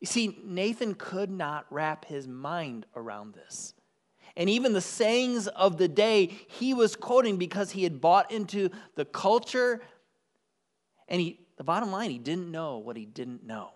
You 0.00 0.06
see, 0.06 0.38
Nathan 0.44 0.94
could 0.94 1.30
not 1.30 1.66
wrap 1.70 2.04
his 2.04 2.26
mind 2.26 2.86
around 2.96 3.34
this. 3.34 3.74
And 4.36 4.48
even 4.48 4.72
the 4.72 4.80
sayings 4.80 5.48
of 5.48 5.76
the 5.76 5.88
day 5.88 6.30
he 6.48 6.72
was 6.72 6.96
quoting 6.96 7.36
because 7.36 7.72
he 7.72 7.82
had 7.82 8.00
bought 8.00 8.30
into 8.30 8.70
the 8.94 9.04
culture. 9.04 9.82
And 11.08 11.20
he, 11.20 11.40
the 11.58 11.64
bottom 11.64 11.90
line, 11.90 12.10
he 12.10 12.18
didn't 12.18 12.50
know 12.50 12.78
what 12.78 12.96
he 12.96 13.04
didn't 13.04 13.44
know. 13.44 13.70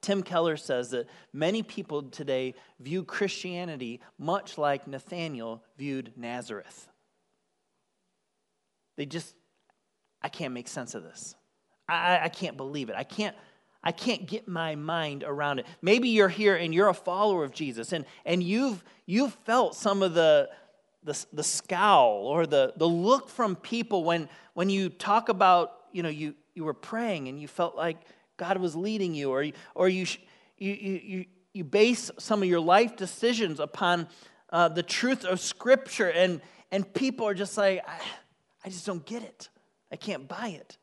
Tim 0.00 0.22
Keller 0.22 0.56
says 0.56 0.90
that 0.90 1.08
many 1.32 1.62
people 1.62 2.02
today 2.04 2.54
view 2.78 3.04
Christianity 3.04 4.00
much 4.18 4.58
like 4.58 4.86
Nathaniel 4.86 5.64
viewed 5.76 6.12
Nazareth. 6.16 6.88
They 8.96 9.06
just 9.06 9.34
I 10.24 10.30
can't 10.30 10.54
make 10.54 10.68
sense 10.68 10.94
of 10.94 11.02
this. 11.02 11.34
I, 11.86 12.20
I 12.22 12.28
can't 12.30 12.56
believe 12.56 12.88
it. 12.88 12.96
I 12.96 13.04
can't, 13.04 13.36
I 13.82 13.92
can't 13.92 14.26
get 14.26 14.48
my 14.48 14.74
mind 14.74 15.22
around 15.22 15.58
it. 15.58 15.66
Maybe 15.82 16.08
you're 16.08 16.30
here 16.30 16.56
and 16.56 16.74
you're 16.74 16.88
a 16.88 16.94
follower 16.94 17.44
of 17.44 17.52
Jesus 17.52 17.92
and, 17.92 18.06
and 18.24 18.42
you've, 18.42 18.82
you've 19.04 19.34
felt 19.44 19.76
some 19.76 20.02
of 20.02 20.14
the, 20.14 20.48
the, 21.02 21.26
the 21.34 21.42
scowl 21.42 22.26
or 22.26 22.46
the, 22.46 22.72
the 22.78 22.88
look 22.88 23.28
from 23.28 23.54
people 23.54 24.02
when, 24.02 24.30
when 24.54 24.70
you 24.70 24.88
talk 24.88 25.28
about, 25.28 25.72
you 25.92 26.02
know, 26.02 26.08
you, 26.08 26.34
you 26.54 26.64
were 26.64 26.72
praying 26.72 27.28
and 27.28 27.38
you 27.38 27.46
felt 27.46 27.76
like 27.76 27.98
God 28.38 28.56
was 28.56 28.74
leading 28.74 29.14
you, 29.14 29.30
or, 29.30 29.44
or 29.74 29.90
you, 29.90 30.06
you, 30.56 30.72
you, 30.72 31.24
you 31.52 31.64
base 31.64 32.10
some 32.18 32.42
of 32.42 32.48
your 32.48 32.60
life 32.60 32.96
decisions 32.96 33.60
upon 33.60 34.08
uh, 34.50 34.68
the 34.68 34.82
truth 34.82 35.24
of 35.26 35.38
Scripture, 35.38 36.10
and, 36.10 36.40
and 36.72 36.92
people 36.94 37.28
are 37.28 37.34
just 37.34 37.58
like, 37.58 37.86
I, 37.86 38.00
I 38.64 38.70
just 38.70 38.86
don't 38.86 39.04
get 39.04 39.22
it. 39.22 39.50
I 39.94 39.96
can't 39.96 40.26
buy 40.26 40.48
it. 40.48 40.76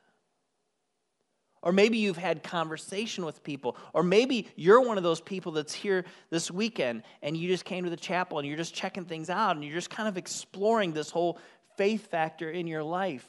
Or 1.61 1.73
maybe 1.73 1.97
you've 1.97 2.15
had 2.15 2.43
conversation 2.43 3.25
with 3.25 3.43
people. 3.43 3.75
Or 3.93 4.03
maybe 4.03 4.47
you're 4.55 4.79
one 4.79 4.95
of 4.95 5.03
those 5.03 5.19
people 5.19 5.51
that's 5.51 5.73
here 5.73 6.05
this 6.29 6.49
weekend 6.49 7.03
and 7.21 7.35
you 7.35 7.49
just 7.49 7.65
came 7.65 7.83
to 7.83 7.89
the 7.89 7.97
chapel 7.97 8.39
and 8.39 8.47
you're 8.47 8.55
just 8.55 8.73
checking 8.73 9.03
things 9.03 9.29
out 9.29 9.57
and 9.57 9.65
you're 9.65 9.73
just 9.73 9.89
kind 9.89 10.07
of 10.07 10.15
exploring 10.15 10.93
this 10.93 11.09
whole 11.09 11.37
faith 11.75 12.09
factor 12.09 12.49
in 12.49 12.67
your 12.67 12.83
life. 12.83 13.27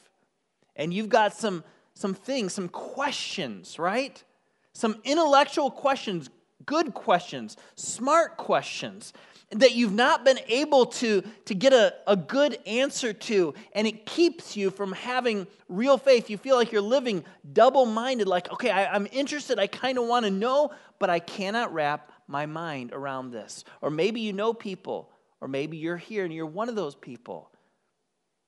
And 0.77 0.93
you've 0.93 1.09
got 1.09 1.33
some, 1.33 1.65
some 1.95 2.13
things, 2.13 2.53
some 2.53 2.69
questions, 2.69 3.77
right? 3.77 4.23
Some 4.71 5.01
intellectual 5.03 5.69
questions, 5.69 6.29
good 6.65 6.93
questions, 6.93 7.57
smart 7.75 8.37
questions 8.37 9.11
that 9.55 9.73
you've 9.73 9.93
not 9.93 10.25
been 10.25 10.39
able 10.47 10.87
to, 10.87 11.23
to 11.45 11.55
get 11.55 11.73
a, 11.73 11.93
a 12.07 12.15
good 12.15 12.57
answer 12.65 13.13
to, 13.13 13.53
and 13.73 13.87
it 13.87 14.05
keeps 14.05 14.57
you 14.57 14.71
from 14.71 14.91
having 14.93 15.47
real 15.69 15.97
faith. 15.97 16.29
You 16.29 16.37
feel 16.37 16.55
like 16.55 16.71
you're 16.71 16.81
living 16.81 17.23
double 17.51 17.85
minded, 17.85 18.27
like, 18.27 18.51
okay, 18.51 18.69
I, 18.71 18.93
I'm 18.93 19.07
interested, 19.11 19.59
I 19.59 19.67
kind 19.67 19.97
of 19.97 20.07
want 20.07 20.25
to 20.25 20.31
know, 20.31 20.71
but 20.99 21.09
I 21.09 21.19
cannot 21.19 21.73
wrap 21.73 22.11
my 22.27 22.45
mind 22.45 22.91
around 22.93 23.31
this. 23.31 23.63
Or 23.81 23.89
maybe 23.89 24.21
you 24.21 24.33
know 24.33 24.53
people, 24.53 25.09
or 25.41 25.47
maybe 25.47 25.77
you're 25.77 25.97
here 25.97 26.23
and 26.25 26.33
you're 26.33 26.45
one 26.45 26.69
of 26.69 26.75
those 26.75 26.95
people. 26.95 27.51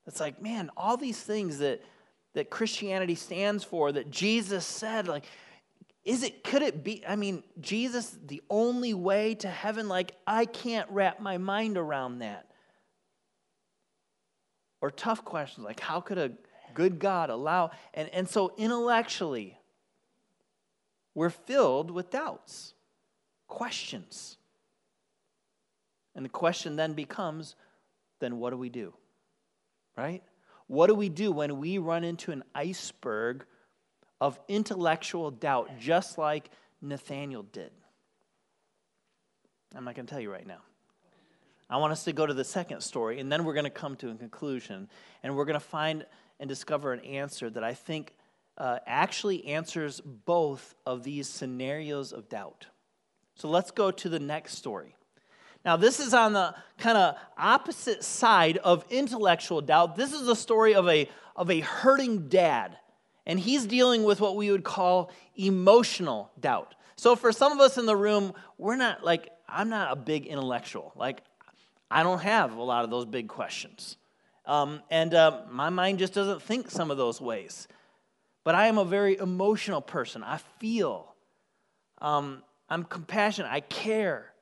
It's 0.06 0.20
like, 0.20 0.40
man, 0.40 0.70
all 0.76 0.96
these 0.96 1.20
things 1.20 1.58
that, 1.58 1.82
that 2.34 2.50
Christianity 2.50 3.16
stands 3.16 3.64
for, 3.64 3.92
that 3.92 4.10
Jesus 4.10 4.64
said, 4.64 5.08
like, 5.08 5.24
is 6.06 6.22
it, 6.22 6.44
could 6.44 6.62
it 6.62 6.84
be, 6.84 7.02
I 7.06 7.16
mean, 7.16 7.42
Jesus, 7.60 8.16
the 8.26 8.40
only 8.48 8.94
way 8.94 9.34
to 9.34 9.48
heaven? 9.48 9.88
Like, 9.88 10.12
I 10.24 10.44
can't 10.44 10.88
wrap 10.88 11.20
my 11.20 11.36
mind 11.36 11.76
around 11.76 12.20
that. 12.20 12.46
Or 14.80 14.92
tough 14.92 15.24
questions 15.24 15.64
like, 15.64 15.80
how 15.80 16.00
could 16.00 16.16
a 16.16 16.30
good 16.74 17.00
God 17.00 17.28
allow? 17.28 17.72
And, 17.92 18.08
and 18.10 18.28
so 18.28 18.52
intellectually, 18.56 19.58
we're 21.12 21.28
filled 21.28 21.90
with 21.90 22.10
doubts, 22.10 22.74
questions. 23.48 24.36
And 26.14 26.24
the 26.24 26.30
question 26.30 26.76
then 26.76 26.92
becomes 26.92 27.56
then 28.20 28.38
what 28.38 28.50
do 28.50 28.56
we 28.56 28.68
do? 28.68 28.94
Right? 29.96 30.22
What 30.68 30.86
do 30.86 30.94
we 30.94 31.08
do 31.08 31.32
when 31.32 31.58
we 31.58 31.78
run 31.78 32.04
into 32.04 32.30
an 32.30 32.44
iceberg 32.54 33.44
of 34.20 34.38
intellectual 34.48 35.30
doubt, 35.30 35.78
just 35.78 36.18
like 36.18 36.50
Nathaniel 36.80 37.42
did. 37.42 37.70
I'm 39.74 39.84
not 39.84 39.94
going 39.94 40.06
to 40.06 40.10
tell 40.10 40.20
you 40.20 40.32
right 40.32 40.46
now. 40.46 40.60
I 41.68 41.78
want 41.78 41.92
us 41.92 42.04
to 42.04 42.12
go 42.12 42.24
to 42.24 42.34
the 42.34 42.44
second 42.44 42.80
story, 42.80 43.18
and 43.18 43.30
then 43.30 43.44
we're 43.44 43.54
going 43.54 43.64
to 43.64 43.70
come 43.70 43.96
to 43.96 44.10
a 44.10 44.14
conclusion, 44.14 44.88
and 45.22 45.36
we're 45.36 45.44
going 45.44 45.58
to 45.58 45.60
find 45.60 46.06
and 46.38 46.48
discover 46.48 46.92
an 46.92 47.00
answer 47.00 47.50
that 47.50 47.64
I 47.64 47.74
think 47.74 48.14
uh, 48.58 48.78
actually 48.86 49.46
answers 49.46 50.00
both 50.00 50.74
of 50.86 51.02
these 51.02 51.28
scenarios 51.28 52.12
of 52.12 52.28
doubt. 52.28 52.66
So 53.34 53.48
let's 53.48 53.70
go 53.70 53.90
to 53.90 54.08
the 54.08 54.20
next 54.20 54.56
story. 54.56 54.94
Now, 55.64 55.76
this 55.76 55.98
is 55.98 56.14
on 56.14 56.32
the 56.32 56.54
kind 56.78 56.96
of 56.96 57.16
opposite 57.36 58.04
side 58.04 58.58
of 58.58 58.84
intellectual 58.88 59.60
doubt. 59.60 59.96
This 59.96 60.12
is 60.12 60.28
a 60.28 60.36
story 60.36 60.74
of 60.74 60.88
a, 60.88 61.08
of 61.34 61.50
a 61.50 61.60
hurting 61.60 62.28
dad, 62.28 62.78
and 63.26 63.40
he's 63.40 63.66
dealing 63.66 64.04
with 64.04 64.20
what 64.20 64.36
we 64.36 64.50
would 64.50 64.64
call 64.64 65.10
emotional 65.34 66.30
doubt. 66.38 66.74
So, 66.96 67.16
for 67.16 67.32
some 67.32 67.52
of 67.52 67.60
us 67.60 67.76
in 67.76 67.86
the 67.86 67.96
room, 67.96 68.32
we're 68.56 68.76
not 68.76 69.04
like, 69.04 69.28
I'm 69.48 69.68
not 69.68 69.92
a 69.92 69.96
big 69.96 70.26
intellectual. 70.26 70.92
Like, 70.96 71.22
I 71.90 72.02
don't 72.02 72.20
have 72.20 72.56
a 72.56 72.62
lot 72.62 72.84
of 72.84 72.90
those 72.90 73.04
big 73.04 73.28
questions. 73.28 73.96
Um, 74.46 74.80
and 74.90 75.12
uh, 75.12 75.42
my 75.50 75.70
mind 75.70 75.98
just 75.98 76.14
doesn't 76.14 76.40
think 76.40 76.70
some 76.70 76.90
of 76.90 76.96
those 76.96 77.20
ways. 77.20 77.68
But 78.44 78.54
I 78.54 78.68
am 78.68 78.78
a 78.78 78.84
very 78.84 79.18
emotional 79.18 79.80
person. 79.80 80.22
I 80.22 80.38
feel. 80.60 81.14
Um, 81.98 82.42
I'm 82.70 82.84
compassionate. 82.84 83.50
I 83.50 83.60
care. 83.60 84.32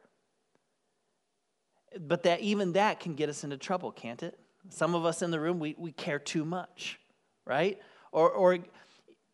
But 1.98 2.24
that 2.24 2.40
even 2.40 2.72
that 2.72 3.00
can 3.00 3.14
get 3.14 3.28
us 3.28 3.44
into 3.44 3.56
trouble, 3.56 3.92
can't 3.92 4.22
it? 4.22 4.38
Some 4.68 4.94
of 4.94 5.04
us 5.04 5.22
in 5.22 5.30
the 5.30 5.40
room, 5.40 5.58
we, 5.58 5.74
we 5.78 5.92
care 5.92 6.18
too 6.18 6.44
much, 6.44 6.98
right? 7.46 7.78
Or, 8.14 8.30
or, 8.30 8.58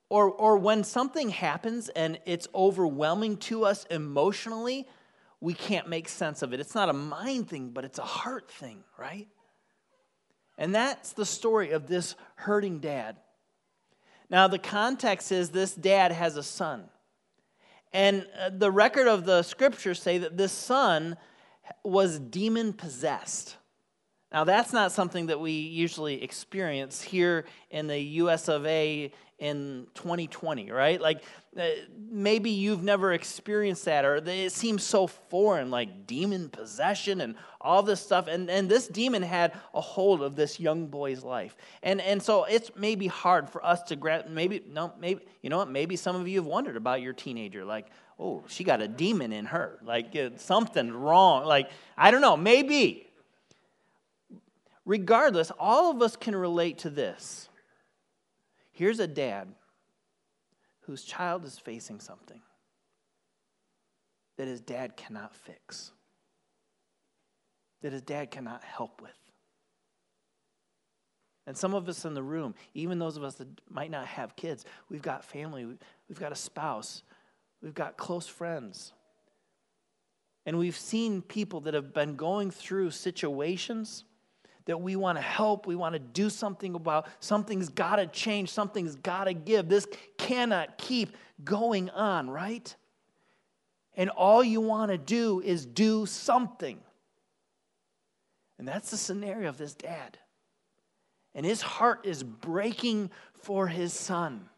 or, 0.09 0.31
or 0.31 0.57
when 0.57 0.85
something 0.85 1.29
happens 1.29 1.91
and 1.91 2.19
it's 2.25 2.49
overwhelming 2.55 3.37
to 3.37 3.67
us 3.67 3.85
emotionally, 3.91 4.89
we 5.39 5.53
can't 5.53 5.87
make 5.87 6.09
sense 6.09 6.41
of 6.41 6.55
it. 6.55 6.61
It's 6.61 6.75
not 6.75 6.89
a 6.89 6.95
mind 6.95 7.51
thing, 7.51 7.73
but 7.75 7.85
it's 7.85 7.99
a 7.99 8.05
heart 8.05 8.51
thing, 8.51 8.83
right? 8.99 9.29
And 10.57 10.75
that's 10.75 11.13
the 11.13 11.27
story 11.27 11.73
of 11.73 11.89
this 11.89 12.15
hurting 12.37 12.81
dad. 12.81 13.17
Now, 14.31 14.49
the 14.49 14.59
context 14.59 15.31
is 15.31 15.51
this 15.51 15.75
dad 15.75 16.11
has 16.11 16.39
a 16.39 16.43
son. 16.43 16.85
And 17.93 18.27
uh, 18.41 18.49
the 18.49 18.71
record 18.71 19.09
of 19.09 19.27
the 19.27 19.43
scriptures 19.43 20.01
say 20.01 20.17
that 20.19 20.39
this 20.39 20.53
son 20.53 21.19
was 21.85 22.19
demon 22.19 22.73
possessed. 22.73 23.57
Now, 24.33 24.45
that's 24.45 24.73
not 24.73 24.93
something 24.93 25.27
that 25.27 25.41
we 25.41 25.53
usually 25.53 26.23
experience 26.23 27.03
here 27.03 27.47
in 27.71 27.89
the 27.89 27.99
US 27.99 28.49
of 28.49 28.65
A 28.67 29.13
in 29.41 29.87
2020, 29.95 30.71
right? 30.71 31.01
Like 31.01 31.23
uh, 31.59 31.67
maybe 31.99 32.51
you've 32.51 32.83
never 32.83 33.13
experienced 33.13 33.87
that, 33.87 34.05
or 34.05 34.17
it 34.17 34.53
seems 34.53 34.85
so 34.85 35.07
foreign, 35.07 35.71
like 35.71 36.07
demon 36.07 36.51
possession 36.51 37.23
and 37.23 37.35
all 37.61 37.83
this 37.83 38.01
stuff. 38.01 38.29
And, 38.29 38.51
and 38.51 38.69
this 38.69 38.87
demon 38.87 39.23
had 39.23 39.55
a 39.75 39.81
hold 39.81 40.23
of 40.23 40.37
this 40.37 40.61
young 40.61 40.87
boy's 40.87 41.25
life. 41.25 41.57
And, 41.83 42.01
and 42.03 42.23
so 42.23 42.45
it's 42.45 42.71
maybe 42.77 43.07
hard 43.07 43.49
for 43.49 43.65
us 43.65 43.83
to 43.85 43.97
grab, 43.97 44.29
maybe, 44.29 44.63
no, 44.69 44.93
maybe, 45.01 45.23
you 45.43 45.51
know 45.51 45.59
what? 45.59 45.71
Maybe 45.71 45.97
some 45.97 46.17
of 46.17 46.29
you 46.29 46.39
have 46.39 46.47
wondered 46.47 46.77
about 46.77 47.01
your 47.01 47.15
teenager, 47.15 47.65
like, 47.65 47.87
oh, 48.19 48.45
she 48.47 48.63
got 48.63 48.83
a 48.83 48.89
demon 48.89 49.33
in 49.33 49.47
her, 49.47 49.79
like 49.83 50.15
something 50.37 50.93
wrong. 50.93 51.47
Like, 51.47 51.71
I 51.97 52.11
don't 52.11 52.21
know, 52.21 52.37
maybe. 52.37 53.07
Regardless, 54.91 55.53
all 55.57 55.93
of 55.93 56.03
us 56.03 56.17
can 56.17 56.35
relate 56.35 56.79
to 56.79 56.91
this. 56.91 57.49
Here's 58.73 58.99
a 58.99 59.07
dad 59.07 59.47
whose 60.81 61.05
child 61.05 61.45
is 61.45 61.57
facing 61.57 62.01
something 62.01 62.41
that 64.37 64.49
his 64.49 64.61
dad 64.61 64.97
cannot 64.97 65.33
fix, 65.33 65.93
that 67.83 67.93
his 67.93 68.03
dad 68.03 68.33
cannot 68.33 68.65
help 68.65 69.01
with. 69.01 69.15
And 71.47 71.57
some 71.57 71.73
of 71.73 71.89
us 71.89 72.05
in 72.05 72.15
the 72.15 72.23
room, 72.25 72.57
even 72.75 72.99
those 72.99 73.17
of 73.17 73.23
us 73.23 73.37
that 73.37 73.47
might 73.71 73.93
not 73.93 74.09
have 74.09 74.35
kids, 74.35 74.65
we've 74.89 75.03
got 75.03 75.25
family, 75.25 75.67
we've 76.09 76.19
got 76.19 76.33
a 76.33 76.37
spouse, 76.37 77.05
we've 77.63 77.75
got 77.75 77.97
close 77.97 78.27
friends. 78.27 78.93
And 80.47 80.59
we've 80.59 80.77
seen 80.77 81.23
people 81.23 81.61
that 81.61 81.75
have 81.75 81.95
been 81.95 82.17
going 82.17 82.51
through 82.51 82.91
situations 82.91 84.03
that 84.71 84.81
we 84.81 84.95
want 84.95 85.19
to 85.19 85.23
help, 85.23 85.67
we 85.67 85.75
want 85.75 85.95
to 85.95 85.99
do 85.99 86.31
something 86.31 86.77
about. 86.77 87.09
Something's 87.19 87.69
got 87.71 87.97
to 87.97 88.07
change, 88.07 88.51
something's 88.51 88.95
got 88.95 89.25
to 89.25 89.35
give. 89.35 89.69
This 89.69 89.85
cannot 90.17 90.79
keep 90.79 91.17
going 91.43 91.91
on, 91.91 92.31
right? 92.31 92.73
And 93.97 94.11
all 94.11 94.45
you 94.45 94.61
want 94.61 94.93
to 94.93 94.97
do 94.97 95.41
is 95.41 95.67
do 95.67 96.07
something. 96.07 96.79
And 98.59 98.69
that's 98.69 98.93
the 98.93 98.97
scenario 98.97 99.49
of 99.49 99.59
this 99.59 99.75
dad. 99.75 100.19
And 101.35 101.45
his 101.45 101.63
heart 101.63 102.03
is 102.05 102.23
breaking 102.23 103.11
for 103.41 103.67
his 103.67 103.93
son. 103.93 104.49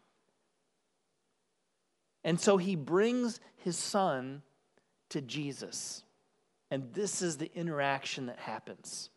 And 2.23 2.39
so 2.39 2.57
he 2.57 2.75
brings 2.75 3.39
his 3.55 3.79
son 3.79 4.43
to 5.09 5.21
Jesus. 5.21 6.03
And 6.69 6.93
this 6.93 7.23
is 7.23 7.37
the 7.37 7.51
interaction 7.55 8.27
that 8.27 8.37
happens. 8.37 9.09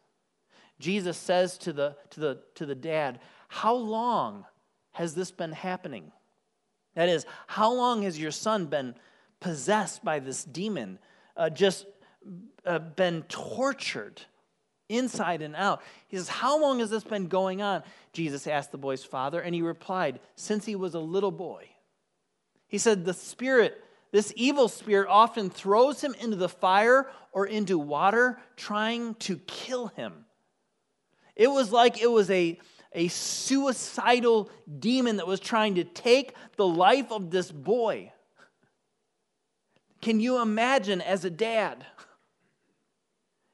Jesus 0.78 1.16
says 1.16 1.56
to 1.58 1.72
the, 1.72 1.96
to 2.10 2.20
the, 2.20 2.38
to 2.56 2.66
the 2.66 2.74
dad, 2.74 3.20
How 3.48 3.74
long 3.74 4.44
has 4.92 5.14
this 5.14 5.30
been 5.30 5.52
happening? 5.52 6.12
That 6.94 7.08
is, 7.08 7.26
how 7.46 7.72
long 7.72 8.02
has 8.02 8.18
your 8.18 8.30
son 8.30 8.66
been 8.66 8.94
possessed 9.40 10.04
by 10.04 10.18
this 10.18 10.44
demon, 10.44 10.98
uh, 11.36 11.50
just 11.50 11.86
uh, 12.64 12.78
been 12.78 13.22
tortured 13.22 14.20
inside 14.88 15.42
and 15.42 15.56
out? 15.56 15.82
He 16.08 16.16
says, 16.16 16.28
How 16.28 16.60
long 16.60 16.80
has 16.80 16.90
this 16.90 17.04
been 17.04 17.28
going 17.28 17.62
on? 17.62 17.82
Jesus 18.12 18.46
asked 18.46 18.72
the 18.72 18.78
boy's 18.78 19.04
father, 19.04 19.40
and 19.40 19.54
he 19.54 19.62
replied, 19.62 20.20
Since 20.34 20.66
he 20.66 20.76
was 20.76 20.94
a 20.94 21.00
little 21.00 21.30
boy. 21.30 21.68
He 22.68 22.78
said, 22.78 23.04
The 23.04 23.14
spirit, 23.14 23.82
this 24.12 24.32
evil 24.36 24.68
spirit, 24.68 25.08
often 25.08 25.48
throws 25.48 26.02
him 26.02 26.14
into 26.20 26.36
the 26.36 26.48
fire 26.50 27.08
or 27.32 27.46
into 27.46 27.78
water, 27.78 28.38
trying 28.56 29.14
to 29.16 29.38
kill 29.46 29.88
him. 29.88 30.25
It 31.37 31.49
was 31.49 31.70
like 31.70 32.01
it 32.01 32.11
was 32.11 32.31
a, 32.31 32.59
a 32.92 33.09
suicidal 33.09 34.51
demon 34.79 35.18
that 35.18 35.27
was 35.27 35.38
trying 35.38 35.77
to 35.77 35.85
take 35.85 36.35
the 36.57 36.66
life 36.66 37.12
of 37.12 37.31
this 37.31 37.53
boy. 37.53 38.12
Can 40.01 40.18
you 40.18 40.40
imagine 40.40 41.01
as 41.01 41.25
a 41.25 41.31
dad 41.31 41.85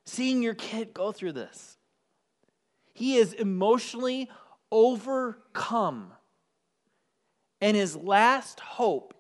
seeing 0.06 0.42
your 0.42 0.54
kid 0.54 0.94
go 0.94 1.10
through 1.10 1.32
this? 1.32 1.76
He 2.94 3.16
is 3.16 3.32
emotionally 3.32 4.30
overcome. 4.70 6.12
And 7.60 7.76
his 7.76 7.96
last 7.96 8.60
hope 8.60 9.14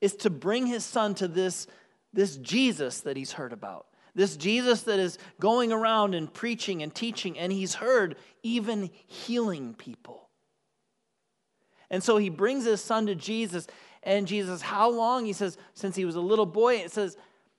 is 0.00 0.14
to 0.16 0.30
bring 0.30 0.66
his 0.66 0.84
son 0.84 1.14
to 1.16 1.28
this, 1.28 1.66
this 2.12 2.36
Jesus 2.36 3.00
that 3.00 3.16
he's 3.16 3.32
heard 3.32 3.52
about. 3.52 3.86
This 4.14 4.36
Jesus 4.36 4.82
that 4.82 4.98
is 4.98 5.18
going 5.38 5.72
around 5.72 6.14
and 6.14 6.32
preaching 6.32 6.82
and 6.82 6.94
teaching, 6.94 7.38
and 7.38 7.52
he's 7.52 7.74
heard 7.74 8.16
even 8.42 8.90
healing 9.06 9.74
people. 9.74 10.28
And 11.90 12.02
so 12.02 12.16
he 12.16 12.28
brings 12.28 12.64
his 12.64 12.80
son 12.80 13.06
to 13.06 13.14
Jesus, 13.14 13.66
and 14.02 14.26
Jesus, 14.26 14.62
how 14.62 14.90
long? 14.90 15.24
He 15.24 15.32
says, 15.32 15.58
since 15.74 15.96
he 15.96 16.04
was 16.04 16.16
a 16.16 16.20
little 16.20 16.46
boy, 16.46 16.76
it 16.76 16.92
says, 16.92 17.16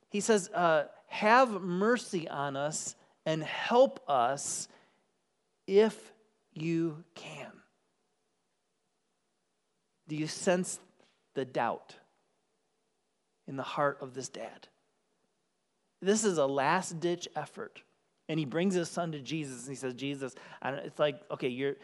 he 0.10 0.20
says, 0.20 0.50
uh, 0.50 0.86
have 1.08 1.62
mercy 1.62 2.28
on 2.28 2.56
us 2.56 2.96
and 3.26 3.44
help 3.44 4.02
us 4.10 4.68
if 5.68 6.14
you 6.54 7.04
can. 7.16 7.52
Do 10.08 10.16
you 10.16 10.28
sense 10.28 10.80
the 11.36 11.46
doubt 11.46 11.96
in 13.48 13.56
the 13.56 13.64
heart 13.64 14.00
of 14.02 14.14
this 14.14 14.28
dad? 14.30 14.68
This 16.02 16.24
is 16.24 16.38
a 16.38 16.46
last 16.46 17.00
ditch 17.00 17.28
effort. 17.36 17.82
And 18.28 18.40
he 18.40 18.46
brings 18.46 18.74
his 18.74 18.90
son 18.90 19.12
to 19.12 19.20
Jesus 19.20 19.62
and 19.64 19.70
he 19.70 19.76
says, 19.76 19.94
Jesus, 19.94 20.36
it's 20.64 21.00
like, 21.00 21.20
okay, 21.32 21.50
you're, 21.50 21.76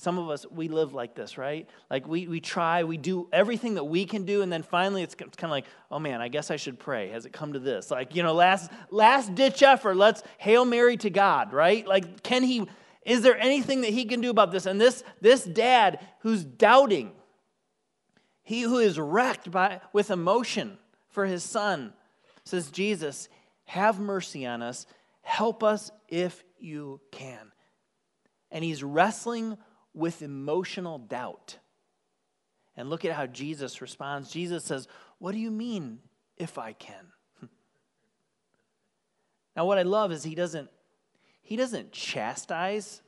some 0.00 0.18
of 0.18 0.30
us, 0.30 0.46
we 0.50 0.68
live 0.68 0.94
like 0.94 1.14
this, 1.14 1.36
right? 1.36 1.68
Like 1.90 2.08
we, 2.08 2.26
we 2.26 2.40
try, 2.40 2.84
we 2.84 2.96
do 2.96 3.28
everything 3.32 3.74
that 3.74 3.84
we 3.84 4.06
can 4.06 4.24
do, 4.24 4.40
and 4.40 4.50
then 4.50 4.62
finally 4.62 5.02
it's, 5.02 5.14
it's 5.18 5.36
kind 5.36 5.50
of 5.50 5.52
like, 5.52 5.66
oh 5.90 5.98
man, 5.98 6.22
I 6.22 6.28
guess 6.28 6.50
I 6.50 6.56
should 6.56 6.78
pray. 6.78 7.10
Has 7.10 7.26
it 7.26 7.32
come 7.32 7.52
to 7.52 7.58
this? 7.58 7.90
Like, 7.90 8.14
you 8.14 8.22
know, 8.22 8.32
last, 8.32 8.70
last 8.90 9.34
ditch 9.34 9.62
effort, 9.62 9.96
let's 9.96 10.22
Hail 10.38 10.64
Mary 10.64 10.96
to 10.98 11.10
God, 11.10 11.52
right? 11.52 11.86
Like, 11.86 12.22
can 12.22 12.42
he, 12.42 12.66
is 13.04 13.20
there 13.22 13.38
anything 13.38 13.82
that 13.82 13.90
he 13.90 14.06
can 14.06 14.20
do 14.20 14.30
about 14.30 14.52
this? 14.52 14.64
And 14.64 14.80
this, 14.80 15.04
this 15.20 15.44
dad 15.44 16.00
who's 16.20 16.44
doubting, 16.44 17.12
he 18.42 18.62
who 18.62 18.78
is 18.78 18.98
wrecked 18.98 19.50
by, 19.50 19.80
with 19.92 20.10
emotion 20.10 20.78
for 21.10 21.26
his 21.26 21.44
son, 21.44 21.92
says, 22.44 22.70
Jesus, 22.70 23.28
have 23.70 24.00
mercy 24.00 24.46
on 24.46 24.62
us. 24.62 24.84
Help 25.22 25.62
us 25.62 25.92
if 26.08 26.42
you 26.58 27.00
can. 27.12 27.52
And 28.50 28.64
he's 28.64 28.82
wrestling 28.82 29.56
with 29.94 30.22
emotional 30.22 30.98
doubt. 30.98 31.56
And 32.76 32.90
look 32.90 33.04
at 33.04 33.12
how 33.12 33.26
Jesus 33.26 33.80
responds. 33.80 34.28
Jesus 34.32 34.64
says, 34.64 34.88
What 35.18 35.32
do 35.32 35.38
you 35.38 35.52
mean, 35.52 36.00
if 36.36 36.58
I 36.58 36.72
can? 36.72 37.12
now, 39.56 39.66
what 39.66 39.78
I 39.78 39.82
love 39.82 40.10
is 40.10 40.24
he 40.24 40.34
doesn't, 40.34 40.68
he 41.40 41.54
doesn't 41.54 41.92
chastise 41.92 43.02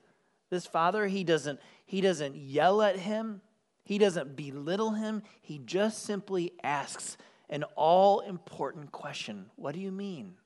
This 0.48 0.64
father, 0.64 1.08
he 1.08 1.24
doesn't, 1.24 1.58
he 1.86 2.00
doesn't 2.00 2.36
yell 2.36 2.82
at 2.82 2.96
him, 2.96 3.40
he 3.82 3.98
doesn't 3.98 4.36
belittle 4.36 4.92
him, 4.92 5.24
he 5.40 5.58
just 5.58 6.04
simply 6.04 6.52
asks 6.62 7.16
an 7.50 7.64
all 7.74 8.20
important 8.20 8.92
question 8.92 9.46
What 9.56 9.74
do 9.74 9.80
you 9.80 9.90
mean? 9.90 10.36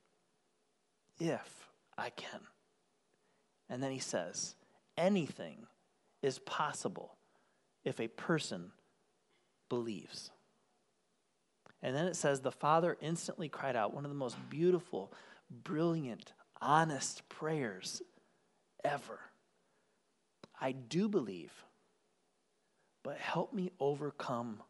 If 1.18 1.68
I 1.96 2.10
can. 2.10 2.40
And 3.68 3.82
then 3.82 3.90
he 3.90 3.98
says, 3.98 4.54
Anything 4.96 5.66
is 6.22 6.38
possible 6.38 7.16
if 7.84 8.00
a 8.00 8.08
person 8.08 8.72
believes. 9.68 10.30
And 11.82 11.94
then 11.94 12.06
it 12.06 12.16
says, 12.16 12.40
The 12.40 12.52
father 12.52 12.96
instantly 13.00 13.48
cried 13.48 13.76
out, 13.76 13.94
one 13.94 14.04
of 14.04 14.10
the 14.10 14.16
most 14.16 14.36
beautiful, 14.50 15.12
brilliant, 15.50 16.32
honest 16.60 17.28
prayers 17.28 18.02
ever. 18.84 19.20
I 20.60 20.72
do 20.72 21.08
believe, 21.08 21.52
but 23.02 23.18
help 23.18 23.52
me 23.52 23.70
overcome 23.78 24.62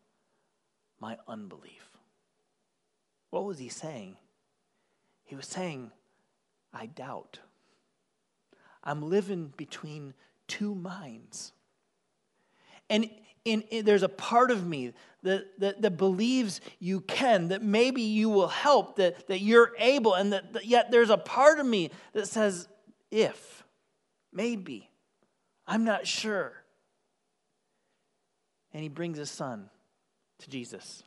my 1.00 1.16
unbelief. 1.28 1.90
What 3.30 3.44
was 3.44 3.58
he 3.58 3.68
saying? 3.68 4.16
He 5.24 5.36
was 5.36 5.46
saying, 5.46 5.92
I 6.76 6.86
doubt. 6.86 7.38
I'm 8.84 9.08
living 9.08 9.52
between 9.56 10.12
two 10.46 10.74
minds. 10.74 11.52
And 12.90 13.10
in, 13.44 13.62
in, 13.62 13.84
there's 13.84 14.02
a 14.02 14.08
part 14.08 14.50
of 14.50 14.66
me 14.66 14.92
that, 15.22 15.58
that, 15.58 15.82
that, 15.82 15.96
believes 15.96 16.60
you 16.78 17.00
can, 17.00 17.48
that 17.48 17.62
maybe 17.62 18.02
you 18.02 18.28
will 18.28 18.48
help, 18.48 18.96
that, 18.96 19.26
that 19.28 19.40
you're 19.40 19.72
able, 19.78 20.14
and 20.14 20.32
that, 20.32 20.52
that 20.52 20.66
yet 20.66 20.90
there's 20.90 21.10
a 21.10 21.16
part 21.16 21.58
of 21.58 21.66
me 21.66 21.90
that 22.12 22.28
says, 22.28 22.68
if, 23.10 23.64
maybe, 24.32 24.90
I'm 25.66 25.84
not 25.84 26.06
sure. 26.06 26.52
And 28.72 28.82
he 28.82 28.88
brings 28.88 29.16
his 29.16 29.30
son 29.30 29.70
to 30.40 30.50
Jesus. 30.50 31.02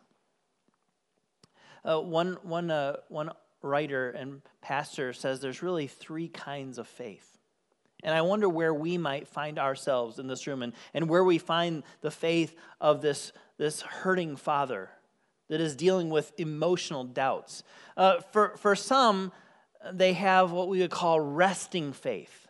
Uh, 1.86 2.00
one, 2.00 2.38
one, 2.42 2.72
uh, 2.72 2.98
one 3.10 3.32
writer 3.62 4.10
and 4.12 4.42
pastor 4.62 5.14
says 5.14 5.40
there's 5.40 5.62
really 5.64 5.88
three 5.88 6.28
kinds 6.28 6.78
of 6.78 6.88
faith. 6.88 7.38
And 8.04 8.16
I 8.16 8.22
wonder 8.22 8.48
where 8.48 8.74
we 8.74 8.98
might 8.98 9.28
find 9.28 9.60
ourselves 9.60 10.20
in 10.20 10.28
this 10.28 10.48
room 10.48 10.64
and, 10.64 10.74
and 10.94 11.10
where 11.10 11.24
we 11.24 11.38
find 11.38 11.84
the 12.02 12.12
faith 12.12 12.56
of 12.80 13.02
this, 13.02 13.34
this 13.58 13.82
hurting 13.82 14.38
father 14.38 14.90
that 15.50 15.60
is 15.60 15.76
dealing 15.76 16.10
with 16.10 16.32
emotional 16.38 17.04
doubts. 17.04 17.64
Uh, 17.98 18.22
for, 18.32 18.56
for 18.58 18.76
some, 18.76 19.32
they 19.92 20.14
have 20.14 20.52
what 20.52 20.70
we 20.70 20.80
would 20.80 20.92
call 20.92 21.20
resting 21.20 21.92
faith. 21.92 22.48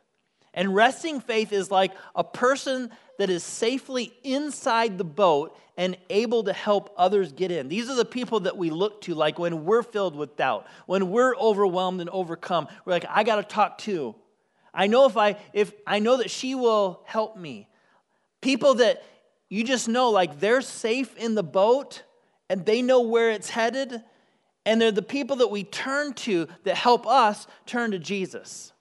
And 0.60 0.76
resting 0.76 1.22
faith 1.22 1.54
is 1.54 1.72
like 1.72 1.94
a 2.14 2.24
person 2.24 2.92
that 3.18 3.30
is 3.30 3.46
safely 3.46 4.12
inside 4.26 4.98
the 4.98 5.06
boat 5.06 5.58
and 5.78 5.96
able 6.10 6.44
to 6.44 6.52
help 6.52 6.94
others 6.98 7.32
get 7.32 7.50
in. 7.50 7.70
These 7.70 7.90
are 7.90 7.96
the 7.96 8.04
people 8.04 8.42
that 8.42 8.58
we 8.58 8.70
look 8.70 9.00
to, 9.04 9.16
like 9.16 9.40
when 9.40 9.64
we're 9.64 9.84
filled 9.84 10.18
with 10.18 10.36
doubt, 10.36 10.68
when 10.86 11.12
we're 11.12 11.34
overwhelmed 11.38 12.02
and 12.02 12.10
overcome. 12.10 12.68
We're 12.84 12.92
like, 12.92 13.06
I 13.08 13.24
got 13.24 13.38
to 13.38 13.44
talk 13.44 13.78
to. 13.80 14.16
I 14.74 14.88
know 14.88 15.06
if 15.06 15.16
I 15.16 15.38
if 15.54 15.72
I 15.88 16.00
know 16.00 16.18
that 16.18 16.30
she 16.30 16.56
will 16.56 17.04
help 17.06 17.38
me. 17.38 17.70
People 18.42 18.74
that 18.76 19.02
you 19.48 19.64
just 19.64 19.88
know 19.88 20.10
like 20.10 20.42
they're 20.42 20.62
safe 20.62 21.16
in 21.16 21.36
the 21.36 21.44
boat 21.44 22.04
and 22.50 22.66
they 22.66 22.82
know 22.82 23.00
where 23.00 23.32
it's 23.32 23.50
headed 23.50 24.04
and 24.66 24.82
they're 24.82 24.92
the 24.92 25.02
people 25.02 25.38
that 25.38 25.52
we 25.52 25.64
turn 25.64 26.12
to 26.16 26.50
that 26.66 26.76
help 26.76 27.08
us 27.08 27.48
turn 27.66 27.92
to 27.92 27.98
Jesus. 27.98 28.74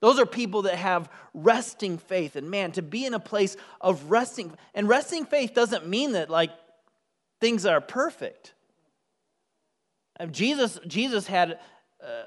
Those 0.00 0.18
are 0.18 0.26
people 0.26 0.62
that 0.62 0.76
have 0.76 1.10
resting 1.34 1.98
faith. 1.98 2.36
And 2.36 2.50
man, 2.50 2.72
to 2.72 2.82
be 2.82 3.04
in 3.04 3.14
a 3.14 3.20
place 3.20 3.56
of 3.80 4.10
resting, 4.10 4.52
and 4.74 4.88
resting 4.88 5.26
faith 5.26 5.54
doesn't 5.54 5.86
mean 5.86 6.12
that 6.12 6.30
like 6.30 6.50
things 7.40 7.66
are 7.66 7.80
perfect. 7.80 8.54
Um, 10.18 10.32
Jesus, 10.32 10.78
Jesus 10.86 11.26
had 11.26 11.58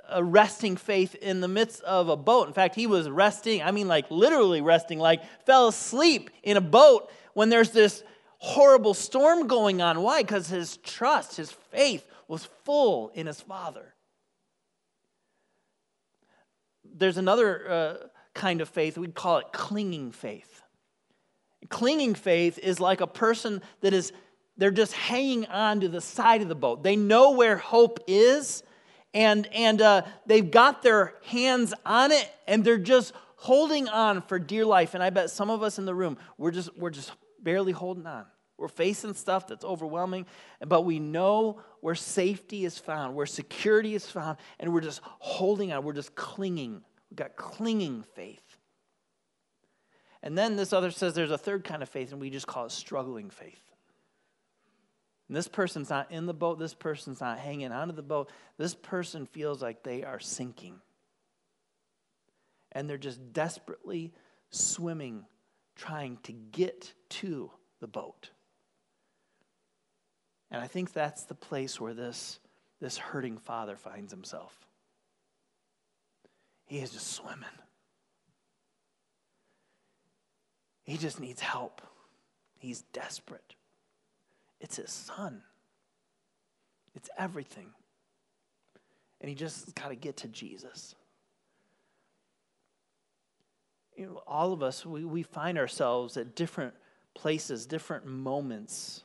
a 0.10 0.24
resting 0.24 0.76
faith 0.76 1.16
in 1.16 1.42
the 1.42 1.48
midst 1.48 1.82
of 1.84 2.10
a 2.10 2.16
boat. 2.16 2.48
In 2.48 2.54
fact, 2.54 2.76
he 2.76 2.88
was 2.88 3.10
resting, 3.10 3.64
I 3.64 3.72
mean, 3.72 3.88
like 3.88 4.10
literally 4.12 4.62
resting, 4.62 5.00
like 5.00 5.24
fell 5.46 5.68
asleep 5.68 6.30
in 6.44 6.58
a 6.58 6.62
boat 6.62 7.12
when 7.34 7.50
there's 7.50 7.72
this 7.72 8.04
horrible 8.38 8.94
storm 8.94 9.48
going 9.48 9.82
on. 9.82 10.02
Why? 10.02 10.22
Because 10.22 10.48
his 10.48 10.78
trust, 10.78 11.38
his 11.38 11.52
faith 11.52 12.06
was 12.28 12.46
full 12.64 13.10
in 13.16 13.26
his 13.26 13.42
Father. 13.42 13.93
There's 16.94 17.18
another 17.18 17.70
uh, 17.70 17.94
kind 18.34 18.62
of 18.62 18.70
faith, 18.70 18.98
we'd 18.98 19.16
call 19.16 19.40
it 19.40 19.48
clinging 19.52 20.12
faith. 20.12 20.62
Clinging 21.70 22.16
faith 22.16 22.60
is 22.60 22.80
like 22.80 23.02
a 23.02 23.08
person 23.08 23.62
that 23.82 23.94
is, 23.94 24.12
they're 24.58 24.72
just 24.72 24.94
hanging 24.94 25.46
on 25.48 25.80
to 25.82 25.88
the 25.88 26.02
side 26.02 26.42
of 26.42 26.50
the 26.50 26.56
boat. 26.56 26.84
They 26.84 26.96
know 26.96 27.32
where 27.32 27.58
hope 27.58 28.00
is 28.08 28.64
and, 29.14 29.48
and 29.54 29.82
uh, 29.82 30.04
they've 30.26 30.50
got 30.50 30.82
their 30.82 31.14
hands 31.24 31.74
on 31.86 32.12
it 32.12 32.32
and 32.48 32.64
they're 32.64 32.78
just 32.78 33.14
holding 33.36 33.88
on 33.88 34.22
for 34.22 34.40
dear 34.40 34.66
life. 34.66 34.94
And 34.94 35.04
I 35.04 35.10
bet 35.10 35.30
some 35.30 35.50
of 35.50 35.64
us 35.64 35.78
in 35.78 35.86
the 35.86 35.96
room, 35.96 36.18
we're 36.38 36.52
just, 36.52 36.76
we're 36.78 36.90
just 36.90 37.12
barely 37.42 37.72
holding 37.72 38.08
on. 38.08 38.26
We're 38.58 38.68
facing 38.68 39.14
stuff 39.14 39.48
that's 39.48 39.66
overwhelming, 39.66 40.26
but 40.66 40.82
we 40.82 41.00
know 41.00 41.62
where 41.82 41.96
safety 41.96 42.66
is 42.66 42.78
found, 42.78 43.16
where 43.16 43.26
security 43.26 43.96
is 43.96 44.10
found, 44.10 44.38
and 44.60 44.74
we're 44.74 44.82
just 44.82 45.02
holding 45.04 45.74
on. 45.74 45.84
We're 45.84 45.94
just 45.94 46.16
clinging. 46.16 46.82
We've 47.10 47.18
got 47.18 47.36
clinging 47.36 48.04
faith. 48.16 48.58
And 50.22 50.38
then 50.38 50.56
this 50.56 50.72
other 50.72 50.92
says 50.92 51.14
there's 51.14 51.32
a 51.32 51.38
third 51.38 51.64
kind 51.64 51.84
of 51.84 51.90
faith, 51.90 52.12
and 52.12 52.22
we 52.22 52.30
just 52.30 52.48
call 52.48 52.66
it 52.66 52.72
struggling 52.72 53.30
faith. 53.30 53.60
And 55.28 55.36
this 55.36 55.48
person's 55.48 55.90
not 55.90 56.12
in 56.12 56.26
the 56.26 56.34
boat, 56.34 56.60
this 56.60 56.74
person's 56.74 57.20
not 57.20 57.40
hanging 57.40 57.72
onto 57.72 57.94
the 57.94 58.02
boat. 58.02 58.30
This 58.58 58.76
person 58.76 59.26
feels 59.26 59.62
like 59.62 59.84
they 59.84 60.04
are 60.04 60.20
sinking. 60.20 60.76
And 62.72 62.90
they're 62.90 62.98
just 62.98 63.34
desperately 63.34 64.14
swimming, 64.52 65.26
trying 65.76 66.18
to 66.24 66.32
get 66.34 66.94
to 67.10 67.52
the 67.80 67.88
boat. 67.88 68.30
And 70.54 70.62
I 70.62 70.68
think 70.68 70.94
that's 70.94 71.24
the 71.24 71.34
place 71.34 71.82
where 71.82 71.96
this, 71.96 72.40
this 72.80 72.96
hurting 72.96 73.40
father 73.40 73.76
finds 73.76 74.14
himself. 74.14 74.56
He 76.68 76.78
is 76.78 76.92
just 76.92 77.08
swimming. 77.08 77.44
He 80.84 80.98
just 80.98 81.20
needs 81.20 81.42
help. 81.42 81.82
He's 82.60 82.82
desperate. 82.94 83.56
It's 84.62 84.78
his 84.78 84.92
son, 84.92 85.42
it's 86.96 87.10
everything. 87.18 87.72
And 89.20 89.30
he 89.30 89.36
just 89.36 89.74
got 89.74 89.88
to 89.88 89.96
get 89.96 90.18
to 90.18 90.28
Jesus. 90.28 90.96
You 93.96 94.08
know, 94.08 94.24
all 94.28 94.52
of 94.52 94.62
us, 94.62 94.86
we, 94.86 95.06
we 95.06 95.24
find 95.24 95.58
ourselves 95.58 96.18
at 96.18 96.36
different 96.36 96.74
places, 97.14 97.66
different 97.66 98.06
moments 98.06 99.04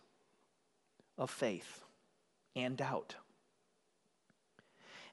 of 1.19 1.31
faith 1.31 1.85
and 2.57 2.77
doubt. 2.77 3.17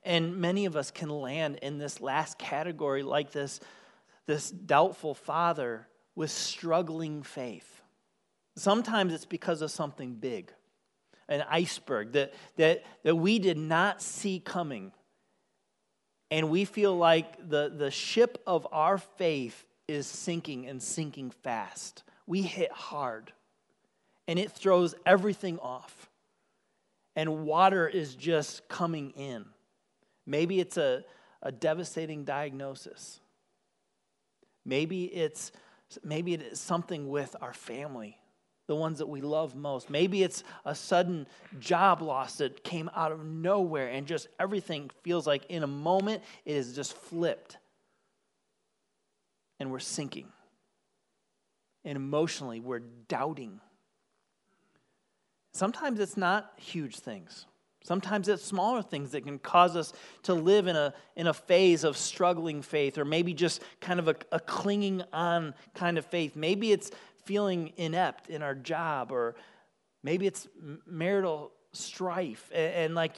And 0.04 0.38
many 0.38 0.66
of 0.66 0.76
us 0.76 0.92
can 0.92 1.10
land 1.10 1.58
in 1.64 1.80
this 1.80 2.00
last 2.00 2.38
category, 2.38 3.02
like 3.02 3.32
this, 3.32 3.60
this 4.28 4.52
doubtful 4.52 5.16
father 5.16 5.88
with 6.16 6.30
struggling 6.30 7.24
faith. 7.24 7.82
Sometimes 8.56 9.14
it's 9.14 9.26
because 9.26 9.62
of 9.62 9.72
something 9.72 10.14
big, 10.14 10.54
an 11.28 11.44
iceberg 11.50 12.14
that, 12.14 12.34
that, 12.58 12.84
that 13.04 13.16
we 13.16 13.40
did 13.40 13.58
not 13.58 14.02
see 14.02 14.40
coming. 14.40 14.92
And 16.32 16.50
we 16.50 16.66
feel 16.66 16.96
like 16.96 17.50
the, 17.50 17.74
the 17.76 17.92
ship 17.92 18.42
of 18.46 18.68
our 18.72 18.98
faith 18.98 19.66
is 19.88 20.08
sinking 20.08 20.68
and 20.68 20.82
sinking 20.82 21.32
fast. 21.32 22.04
We 22.28 22.44
hit 22.44 22.72
hard, 22.72 23.34
and 24.28 24.40
it 24.40 24.52
throws 24.52 24.96
everything 25.06 25.60
off. 25.60 26.10
And 27.16 27.46
water 27.46 27.88
is 27.88 28.16
just 28.16 28.68
coming 28.68 29.12
in. 29.12 29.46
Maybe 30.26 30.60
it's 30.60 30.78
a, 30.78 31.04
a 31.42 31.52
devastating 31.52 32.24
diagnosis. 32.24 33.20
Maybe 34.66 35.06
it's 35.06 35.52
maybe 36.04 36.34
it 36.34 36.42
is 36.42 36.60
something 36.60 37.10
with 37.10 37.36
our 37.42 37.54
family 37.54 38.18
the 38.68 38.76
ones 38.76 39.00
that 39.00 39.08
we 39.08 39.22
love 39.22 39.56
most. 39.56 39.90
Maybe 39.90 40.24
it's 40.24 40.44
a 40.66 40.74
sudden 40.74 41.28
job 41.60 42.02
loss 42.02 42.38
that 42.38 42.64
came 42.64 42.90
out 42.96 43.12
of 43.12 43.24
nowhere 43.24 43.90
and 43.90 44.08
just 44.08 44.28
everything 44.40 44.90
feels 45.04 45.28
like 45.28 45.46
in 45.50 45.64
a 45.64 45.68
moment 45.68 46.24
it 46.46 46.56
is 46.56 46.76
just 46.76 46.94
flipped. 46.98 47.58
And 49.60 49.72
we're 49.72 49.80
sinking. 49.80 50.28
And 51.86 51.96
emotionally, 51.96 52.60
we're 52.60 52.82
doubting. 53.08 53.62
Sometimes 55.56 56.02
it's 56.02 56.18
not 56.18 56.52
huge 56.58 57.00
things. 57.00 57.46
Sometimes 57.82 58.28
it's 58.28 58.44
smaller 58.44 58.82
things 58.82 59.12
that 59.12 59.24
can 59.24 59.40
cause 59.40 59.78
us 59.78 59.94
to 60.24 60.34
live 60.34 60.68
in 60.68 60.76
a, 60.76 60.94
in 61.16 61.28
a 61.28 61.34
phase 61.34 61.86
of 61.86 61.96
struggling 61.96 62.62
faith, 62.62 62.98
or 62.98 63.06
maybe 63.06 63.34
just 63.34 63.62
kind 63.80 64.02
of 64.02 64.10
a, 64.10 64.16
a 64.34 64.40
clinging 64.42 65.02
on 65.14 65.54
kind 65.74 65.98
of 65.98 66.06
faith. 66.08 66.36
Maybe 66.36 66.74
it's 66.74 66.92
feeling 67.24 67.72
inept 67.78 68.30
in 68.30 68.42
our 68.44 68.54
job, 68.54 69.14
or 69.14 69.36
maybe 70.04 70.28
it's 70.28 70.46
marital 70.86 71.54
strife 71.72 72.52
and, 72.54 72.74
and 72.74 72.96
like 72.96 73.16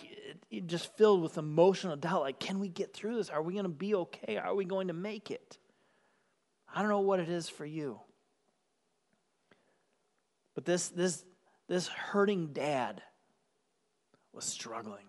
just 0.67 0.95
filled 0.95 1.23
with 1.23 1.39
emotional 1.39 1.95
doubt. 1.95 2.21
Like, 2.21 2.39
can 2.39 2.59
we 2.59 2.67
get 2.67 2.93
through 2.93 3.15
this? 3.15 3.31
Are 3.31 3.41
we 3.41 3.53
going 3.53 3.63
to 3.63 3.69
be 3.69 3.95
okay? 3.95 4.37
Are 4.37 4.53
we 4.53 4.63
going 4.63 4.89
to 4.89 4.93
make 4.93 5.31
it? 5.31 5.57
I 6.71 6.81
don't 6.81 6.91
know 6.91 6.99
what 6.99 7.19
it 7.19 7.29
is 7.29 7.49
for 7.49 7.65
you. 7.65 7.99
But 10.53 10.65
this, 10.65 10.89
this, 10.89 11.23
this 11.67 11.87
hurting 11.87 12.47
dad 12.53 13.01
was 14.33 14.45
struggling. 14.45 15.05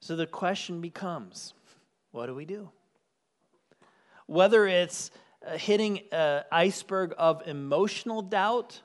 So 0.00 0.16
the 0.16 0.26
question 0.26 0.80
becomes 0.80 1.54
what 2.12 2.26
do 2.26 2.34
we 2.34 2.44
do? 2.44 2.70
Whether 4.26 4.66
it's 4.66 5.10
uh, 5.46 5.58
hitting 5.58 6.00
an 6.12 6.44
iceberg 6.50 7.14
of 7.18 7.46
emotional 7.46 8.22
doubt, 8.22 8.80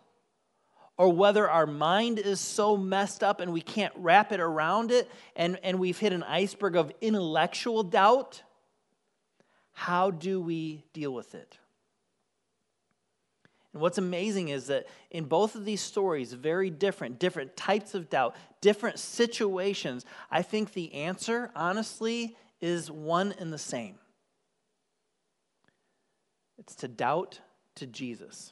or 0.97 1.11
whether 1.11 1.49
our 1.49 1.65
mind 1.65 2.19
is 2.19 2.39
so 2.39 2.77
messed 2.77 3.23
up 3.23 3.39
and 3.39 3.51
we 3.51 3.61
can't 3.61 3.93
wrap 3.95 4.31
it 4.31 4.39
around 4.39 4.91
it, 4.91 5.09
and, 5.35 5.57
and 5.63 5.79
we've 5.79 5.97
hit 5.97 6.13
an 6.13 6.23
iceberg 6.23 6.75
of 6.75 6.91
intellectual 7.01 7.83
doubt, 7.83 8.43
how 9.71 10.11
do 10.11 10.41
we 10.41 10.83
deal 10.93 11.13
with 11.13 11.33
it? 11.33 11.57
And 13.73 13.81
what's 13.81 13.97
amazing 13.97 14.49
is 14.49 14.67
that 14.67 14.87
in 15.09 15.25
both 15.25 15.55
of 15.55 15.65
these 15.65 15.81
stories, 15.81 16.33
very 16.33 16.69
different, 16.69 17.19
different 17.19 17.55
types 17.55 17.93
of 17.93 18.09
doubt, 18.09 18.35
different 18.59 18.99
situations, 18.99 20.05
I 20.29 20.41
think 20.41 20.73
the 20.73 20.93
answer, 20.93 21.51
honestly, 21.55 22.35
is 22.59 22.91
one 22.91 23.33
and 23.39 23.51
the 23.51 23.57
same. 23.57 23.95
It's 26.57 26.75
to 26.75 26.87
doubt 26.87 27.39
to 27.75 27.87
Jesus. 27.87 28.51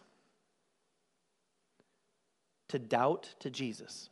To 2.70 2.80
doubt 2.80 3.36
to 3.40 3.50
Jesus. 3.50 4.10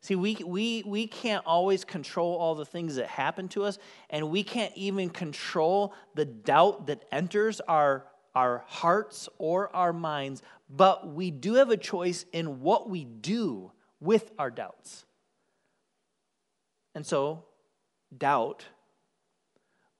See, 0.00 0.16
we, 0.16 0.36
we, 0.44 0.82
we 0.84 1.06
can't 1.06 1.46
always 1.46 1.84
control 1.84 2.34
all 2.34 2.56
the 2.56 2.66
things 2.66 2.96
that 2.96 3.06
happen 3.06 3.48
to 3.50 3.62
us, 3.62 3.78
and 4.10 4.30
we 4.30 4.42
can't 4.42 4.72
even 4.76 5.10
control 5.10 5.94
the 6.16 6.24
doubt 6.24 6.88
that 6.88 7.04
enters 7.12 7.60
our 7.60 8.04
our 8.34 8.64
hearts 8.66 9.28
or 9.38 9.74
our 9.74 9.92
minds, 9.92 10.42
but 10.68 11.08
we 11.08 11.30
do 11.30 11.54
have 11.54 11.70
a 11.70 11.76
choice 11.76 12.24
in 12.32 12.60
what 12.60 12.88
we 12.88 13.04
do 13.04 13.72
with 14.00 14.30
our 14.38 14.50
doubts. 14.50 15.04
And 16.94 17.06
so, 17.06 17.44
doubt, 18.16 18.64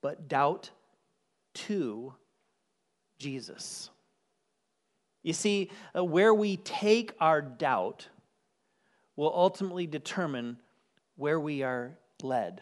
but 0.01 0.27
doubt 0.27 0.71
to 1.53 2.13
Jesus. 3.17 3.89
You 5.23 5.33
see, 5.33 5.71
uh, 5.95 6.03
where 6.03 6.33
we 6.33 6.57
take 6.57 7.13
our 7.19 7.41
doubt 7.41 8.09
will 9.15 9.33
ultimately 9.33 9.87
determine 9.87 10.57
where 11.15 11.39
we 11.39 11.63
are 11.63 11.97
led 12.21 12.61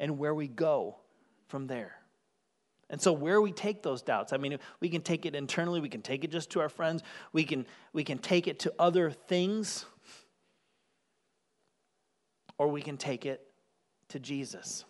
and 0.00 0.18
where 0.18 0.34
we 0.34 0.48
go 0.48 0.96
from 1.48 1.66
there. 1.66 1.96
And 2.90 3.00
so 3.00 3.12
where 3.12 3.40
we 3.40 3.52
take 3.52 3.82
those 3.82 4.02
doubts, 4.02 4.32
I 4.32 4.36
mean, 4.36 4.58
we 4.80 4.88
can 4.88 5.02
take 5.02 5.26
it 5.26 5.34
internally, 5.34 5.80
we 5.80 5.88
can 5.88 6.02
take 6.02 6.24
it 6.24 6.30
just 6.30 6.50
to 6.50 6.60
our 6.60 6.68
friends, 6.68 7.02
we 7.32 7.44
can, 7.44 7.66
we 7.92 8.04
can 8.04 8.18
take 8.18 8.46
it 8.46 8.58
to 8.60 8.74
other 8.78 9.10
things, 9.10 9.86
or 12.58 12.68
we 12.68 12.82
can 12.82 12.96
take 12.96 13.26
it 13.26 13.40
to 14.08 14.18
Jesus. 14.18 14.84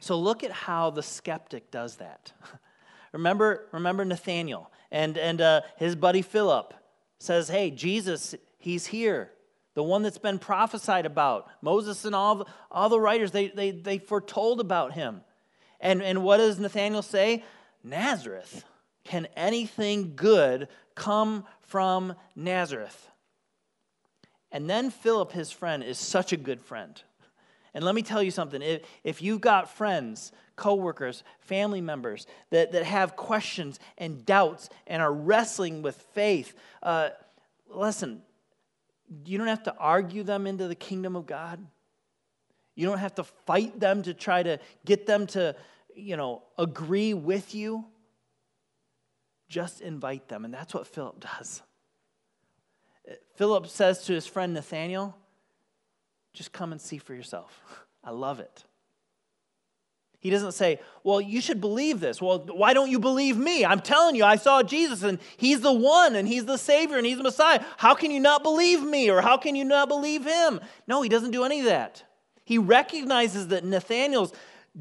So 0.00 0.18
look 0.18 0.44
at 0.44 0.52
how 0.52 0.90
the 0.90 1.02
skeptic 1.02 1.70
does 1.70 1.96
that. 1.96 2.32
remember, 3.12 3.66
remember 3.72 4.04
Nathaniel 4.04 4.70
and, 4.90 5.18
and 5.18 5.40
uh, 5.40 5.62
his 5.76 5.96
buddy 5.96 6.22
Philip 6.22 6.74
says, 7.18 7.48
Hey, 7.48 7.70
Jesus, 7.70 8.34
he's 8.58 8.86
here. 8.86 9.30
The 9.74 9.82
one 9.82 10.02
that's 10.02 10.18
been 10.18 10.38
prophesied 10.38 11.04
about. 11.04 11.48
Moses 11.60 12.04
and 12.04 12.14
all 12.14 12.36
the, 12.36 12.44
all 12.70 12.88
the 12.88 13.00
writers, 13.00 13.32
they, 13.32 13.48
they, 13.48 13.72
they 13.72 13.98
foretold 13.98 14.60
about 14.60 14.92
him. 14.92 15.22
And, 15.80 16.02
and 16.02 16.22
what 16.22 16.38
does 16.38 16.58
Nathaniel 16.58 17.02
say? 17.02 17.44
Nazareth. 17.82 18.64
Can 19.04 19.26
anything 19.36 20.14
good 20.16 20.68
come 20.94 21.44
from 21.60 22.14
Nazareth? 22.34 23.08
And 24.50 24.70
then 24.70 24.90
Philip, 24.90 25.32
his 25.32 25.50
friend, 25.50 25.82
is 25.82 25.98
such 25.98 26.32
a 26.32 26.36
good 26.36 26.60
friend. 26.60 27.00
And 27.74 27.84
let 27.84 27.94
me 27.94 28.02
tell 28.02 28.22
you 28.22 28.30
something 28.30 28.62
if, 28.62 28.82
if 29.02 29.20
you've 29.20 29.40
got 29.40 29.68
friends, 29.68 30.30
coworkers, 30.56 31.24
family 31.40 31.80
members 31.80 32.26
that, 32.50 32.72
that 32.72 32.84
have 32.84 33.16
questions 33.16 33.80
and 33.98 34.24
doubts 34.24 34.68
and 34.86 35.02
are 35.02 35.12
wrestling 35.12 35.82
with 35.82 35.96
faith, 36.14 36.54
uh, 36.82 37.08
listen, 37.68 38.22
you 39.26 39.38
don't 39.38 39.48
have 39.48 39.64
to 39.64 39.74
argue 39.76 40.22
them 40.22 40.46
into 40.46 40.68
the 40.68 40.74
kingdom 40.74 41.16
of 41.16 41.26
God. 41.26 41.66
You 42.74 42.86
don't 42.86 42.98
have 42.98 43.14
to 43.16 43.24
fight 43.24 43.78
them 43.78 44.02
to 44.02 44.14
try 44.14 44.42
to 44.42 44.58
get 44.84 45.06
them 45.06 45.26
to, 45.28 45.54
you 45.94 46.16
know, 46.16 46.42
agree 46.58 47.14
with 47.14 47.54
you, 47.54 47.84
just 49.48 49.80
invite 49.80 50.28
them. 50.28 50.44
And 50.44 50.52
that's 50.52 50.74
what 50.74 50.86
Philip 50.86 51.20
does. 51.20 51.62
Philip 53.36 53.68
says 53.68 54.04
to 54.04 54.12
his 54.12 54.26
friend 54.26 54.54
Nathaniel, 54.54 55.16
just 56.32 56.52
come 56.52 56.72
and 56.72 56.80
see 56.80 56.98
for 56.98 57.14
yourself. 57.14 57.60
I 58.04 58.10
love 58.10 58.40
it. 58.40 58.64
He 60.24 60.30
doesn't 60.30 60.52
say, 60.52 60.80
Well, 61.02 61.20
you 61.20 61.42
should 61.42 61.60
believe 61.60 62.00
this. 62.00 62.20
Well, 62.20 62.38
why 62.38 62.72
don't 62.72 62.90
you 62.90 62.98
believe 62.98 63.36
me? 63.36 63.62
I'm 63.62 63.80
telling 63.80 64.16
you, 64.16 64.24
I 64.24 64.36
saw 64.36 64.62
Jesus 64.62 65.02
and 65.02 65.18
he's 65.36 65.60
the 65.60 65.72
one 65.72 66.16
and 66.16 66.26
he's 66.26 66.46
the 66.46 66.56
Savior 66.56 66.96
and 66.96 67.04
he's 67.04 67.18
the 67.18 67.22
Messiah. 67.22 67.62
How 67.76 67.94
can 67.94 68.10
you 68.10 68.20
not 68.20 68.42
believe 68.42 68.82
me 68.82 69.10
or 69.10 69.20
how 69.20 69.36
can 69.36 69.54
you 69.54 69.64
not 69.64 69.86
believe 69.86 70.24
him? 70.24 70.60
No, 70.88 71.02
he 71.02 71.10
doesn't 71.10 71.32
do 71.32 71.44
any 71.44 71.60
of 71.60 71.66
that. 71.66 72.04
He 72.44 72.58
recognizes 72.58 73.48
that 73.48 73.64
Nathaniel's 73.64 74.32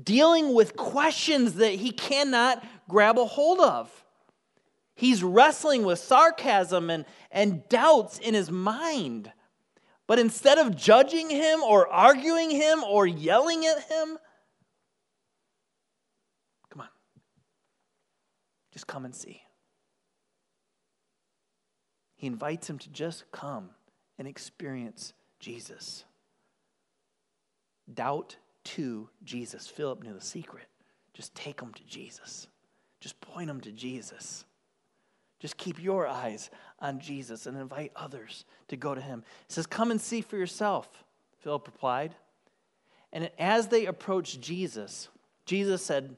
dealing 0.01 0.53
with 0.53 0.75
questions 0.75 1.55
that 1.55 1.73
he 1.73 1.91
cannot 1.91 2.63
grab 2.89 3.17
a 3.17 3.25
hold 3.25 3.59
of. 3.59 3.89
He's 4.95 5.23
wrestling 5.23 5.85
with 5.85 5.99
sarcasm 5.99 6.89
and, 6.89 7.05
and 7.31 7.67
doubts 7.69 8.19
in 8.19 8.33
his 8.33 8.51
mind. 8.51 9.31
But 10.05 10.19
instead 10.19 10.57
of 10.57 10.75
judging 10.75 11.29
him 11.29 11.63
or 11.63 11.87
arguing 11.87 12.51
him 12.51 12.83
or 12.83 13.07
yelling 13.07 13.65
at 13.65 13.83
him, 13.83 14.17
come 16.69 16.81
on, 16.81 16.89
just 18.71 18.85
come 18.85 19.05
and 19.05 19.15
see. 19.15 19.41
He 22.15 22.27
invites 22.27 22.69
him 22.69 22.77
to 22.79 22.89
just 22.89 23.31
come 23.31 23.69
and 24.17 24.27
experience 24.27 25.13
Jesus. 25.39 26.05
Doubt 27.91 28.37
to 28.63 29.09
Jesus. 29.23 29.67
Philip 29.67 30.03
knew 30.03 30.13
the 30.13 30.21
secret. 30.21 30.67
Just 31.13 31.35
take 31.35 31.59
them 31.59 31.73
to 31.73 31.83
Jesus. 31.83 32.47
Just 32.99 33.19
point 33.21 33.47
them 33.47 33.61
to 33.61 33.71
Jesus. 33.71 34.45
Just 35.39 35.57
keep 35.57 35.81
your 35.83 36.07
eyes 36.07 36.49
on 36.79 36.99
Jesus 36.99 37.45
and 37.45 37.57
invite 37.57 37.91
others 37.95 38.45
to 38.69 38.77
go 38.77 38.95
to 38.95 39.01
him. 39.01 39.23
He 39.47 39.53
says, 39.53 39.67
Come 39.67 39.91
and 39.91 39.99
see 39.99 40.21
for 40.21 40.37
yourself, 40.37 41.03
Philip 41.39 41.67
replied. 41.67 42.15
And 43.11 43.29
as 43.37 43.67
they 43.67 43.85
approached 43.85 44.41
Jesus, 44.41 45.09
Jesus 45.45 45.85
said, 45.85 46.15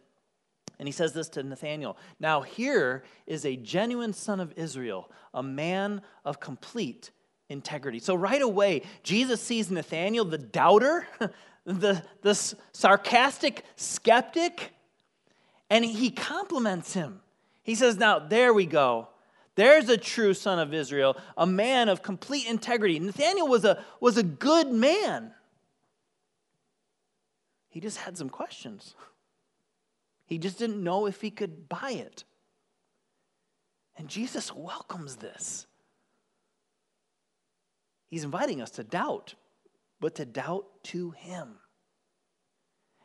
and 0.78 0.88
he 0.88 0.92
says 0.92 1.14
this 1.14 1.30
to 1.30 1.44
Nathanael 1.44 1.98
Now 2.20 2.42
here 2.42 3.04
is 3.26 3.46
a 3.46 3.56
genuine 3.56 4.14
son 4.14 4.40
of 4.40 4.54
Israel, 4.56 5.10
a 5.34 5.44
man 5.44 6.02
of 6.24 6.40
complete 6.40 7.12
integrity. 7.50 8.00
So 8.00 8.16
right 8.16 8.42
away, 8.42 8.84
Jesus 9.04 9.42
sees 9.42 9.70
Nathanael, 9.70 10.26
the 10.26 10.38
doubter, 10.38 11.08
the, 11.66 12.04
the 12.22 12.56
sarcastic 12.72 13.64
skeptic, 13.76 14.72
and 15.70 15.84
he 15.84 16.12
compliments 16.12 16.94
him. 16.94 17.22
He 17.64 17.76
says, 17.76 17.98
Now, 17.98 18.20
there 18.20 18.54
we 18.54 18.66
go. 18.66 19.10
There's 19.56 19.90
a 19.90 19.98
true 19.98 20.34
son 20.34 20.60
of 20.60 20.74
Israel, 20.74 21.18
a 21.38 21.48
man 21.48 21.90
of 21.90 22.04
complete 22.04 22.46
integrity. 22.46 23.00
Nathaniel 23.00 23.48
was 23.48 23.64
a, 23.64 23.84
was 24.00 24.18
a 24.18 24.24
good 24.24 24.72
man. 24.72 25.32
He 27.70 27.80
just 27.80 27.98
had 27.98 28.18
some 28.18 28.30
questions. 28.30 28.96
He 30.28 30.40
just 30.40 30.58
didn't 30.58 30.84
know 30.84 31.06
if 31.06 31.22
he 31.22 31.30
could 31.30 31.70
buy 31.70 31.92
it. 31.92 32.24
And 33.96 34.08
Jesus 34.08 34.52
welcomes 34.56 35.18
this. 35.18 35.68
He's 38.10 38.24
inviting 38.24 38.62
us 38.62 38.72
to 38.72 38.84
doubt 38.84 39.36
but 40.00 40.16
to 40.16 40.26
doubt 40.26 40.66
to 40.84 41.12
him. 41.12 41.56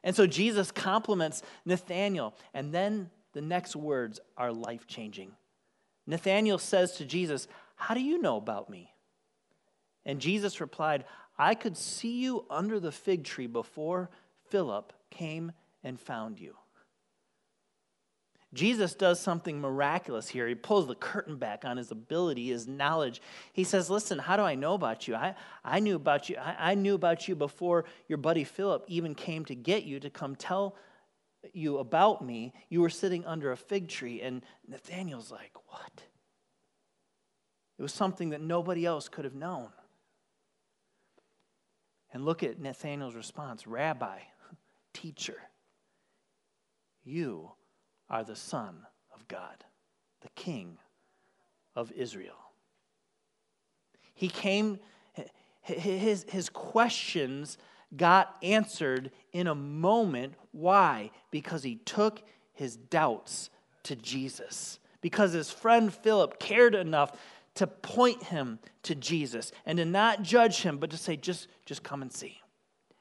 And 0.02 0.16
so 0.16 0.26
Jesus 0.26 0.70
compliments 0.70 1.42
Nathanael, 1.64 2.34
and 2.54 2.72
then 2.72 3.10
the 3.32 3.42
next 3.42 3.76
words 3.76 4.18
are 4.36 4.52
life 4.52 4.86
changing. 4.86 5.32
Nathanael 6.06 6.58
says 6.58 6.96
to 6.96 7.04
Jesus, 7.04 7.48
How 7.76 7.94
do 7.94 8.00
you 8.00 8.20
know 8.20 8.36
about 8.36 8.70
me? 8.70 8.92
And 10.04 10.20
Jesus 10.20 10.60
replied, 10.60 11.04
I 11.38 11.54
could 11.54 11.76
see 11.76 12.20
you 12.20 12.44
under 12.50 12.80
the 12.80 12.92
fig 12.92 13.24
tree 13.24 13.46
before 13.46 14.10
Philip 14.48 14.92
came 15.10 15.52
and 15.84 16.00
found 16.00 16.40
you. 16.40 16.56
Jesus 18.52 18.94
does 18.94 19.20
something 19.20 19.60
miraculous 19.60 20.28
here. 20.28 20.48
He 20.48 20.56
pulls 20.56 20.88
the 20.88 20.96
curtain 20.96 21.36
back 21.36 21.64
on 21.64 21.76
his 21.76 21.92
ability, 21.92 22.48
his 22.48 22.66
knowledge. 22.66 23.22
He 23.52 23.62
says, 23.62 23.88
Listen, 23.88 24.18
how 24.18 24.36
do 24.36 24.42
I 24.42 24.56
know 24.56 24.74
about 24.74 25.06
you? 25.06 25.14
I, 25.14 25.36
I 25.64 25.78
knew 25.78 25.94
about 25.94 26.28
you. 26.28 26.36
I, 26.36 26.72
I 26.72 26.74
knew 26.74 26.94
about 26.96 27.28
you 27.28 27.36
before 27.36 27.84
your 28.08 28.18
buddy 28.18 28.42
Philip 28.42 28.84
even 28.88 29.14
came 29.14 29.44
to 29.44 29.54
get 29.54 29.84
you 29.84 30.00
to 30.00 30.10
come 30.10 30.34
tell 30.34 30.74
you 31.52 31.78
about 31.78 32.24
me. 32.24 32.52
You 32.68 32.80
were 32.80 32.90
sitting 32.90 33.24
under 33.24 33.52
a 33.52 33.56
fig 33.56 33.86
tree. 33.86 34.20
And 34.20 34.42
Nathaniel's 34.66 35.30
like, 35.30 35.52
What? 35.68 36.02
It 37.78 37.82
was 37.82 37.94
something 37.94 38.30
that 38.30 38.40
nobody 38.40 38.84
else 38.84 39.08
could 39.08 39.24
have 39.24 39.36
known. 39.36 39.68
And 42.12 42.24
look 42.24 42.42
at 42.42 42.58
Nathaniel's 42.58 43.14
response 43.14 43.68
Rabbi, 43.68 44.18
teacher, 44.92 45.36
you 47.04 47.52
are 48.10 48.24
the 48.24 48.36
Son 48.36 48.86
of 49.14 49.26
God, 49.28 49.64
the 50.20 50.28
King 50.34 50.76
of 51.76 51.92
Israel. 51.92 52.34
He 54.14 54.28
came, 54.28 54.80
his, 55.62 56.26
his 56.28 56.50
questions 56.50 57.56
got 57.96 58.36
answered 58.42 59.10
in 59.32 59.46
a 59.46 59.54
moment. 59.54 60.34
Why? 60.52 61.10
Because 61.30 61.62
he 61.62 61.76
took 61.76 62.22
his 62.52 62.76
doubts 62.76 63.50
to 63.84 63.96
Jesus. 63.96 64.78
Because 65.00 65.32
his 65.32 65.50
friend 65.50 65.92
Philip 65.92 66.38
cared 66.38 66.74
enough 66.74 67.16
to 67.54 67.66
point 67.66 68.24
him 68.24 68.58
to 68.82 68.94
Jesus 68.94 69.52
and 69.64 69.78
to 69.78 69.84
not 69.84 70.22
judge 70.22 70.62
him, 70.62 70.78
but 70.78 70.90
to 70.90 70.96
say, 70.96 71.16
just, 71.16 71.48
just 71.64 71.82
come 71.82 72.02
and 72.02 72.12
see. 72.12 72.40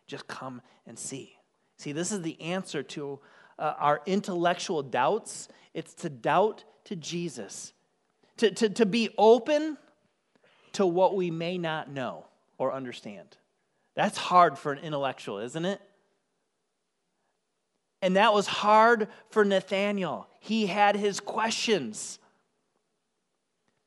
Just 0.07 0.27
come 0.27 0.61
and 0.87 0.97
see. 0.97 1.35
See, 1.77 1.91
this 1.91 2.11
is 2.11 2.21
the 2.21 2.39
answer 2.41 2.83
to 2.83 3.19
uh, 3.59 3.75
our 3.77 4.01
intellectual 4.05 4.81
doubts, 4.81 5.49
it's 5.73 5.93
to 5.95 6.09
doubt 6.09 6.63
to 6.85 6.95
Jesus, 6.95 7.73
to, 8.37 8.49
to, 8.51 8.69
to 8.69 8.85
be 8.85 9.09
open 9.17 9.77
to 10.73 10.85
what 10.85 11.15
we 11.15 11.29
may 11.29 11.57
not 11.57 11.91
know 11.91 12.25
or 12.57 12.73
understand. 12.73 13.37
That's 13.95 14.17
hard 14.17 14.57
for 14.57 14.71
an 14.71 14.79
intellectual, 14.79 15.39
isn't 15.39 15.65
it? 15.65 15.81
And 18.01 18.15
that 18.15 18.33
was 18.33 18.47
hard 18.47 19.09
for 19.29 19.43
Nathaniel. 19.43 20.27
He 20.39 20.67
had 20.67 20.95
his 20.95 21.19
questions. 21.19 22.17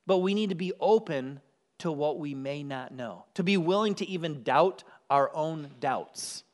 But 0.07 0.19
we 0.19 0.35
need 0.35 0.51
to 0.51 0.55
be 0.55 0.73
open 0.81 1.41
to 1.79 1.91
what 1.91 2.19
we 2.19 2.35
may 2.35 2.63
not 2.63 2.93
know, 2.93 3.25
to 3.35 3.43
be 3.43 3.57
willing 3.57 3.95
to 3.97 4.09
even 4.09 4.43
doubt 4.43 4.85
our 5.09 5.35
own 5.35 5.71
doubts. 5.81 6.45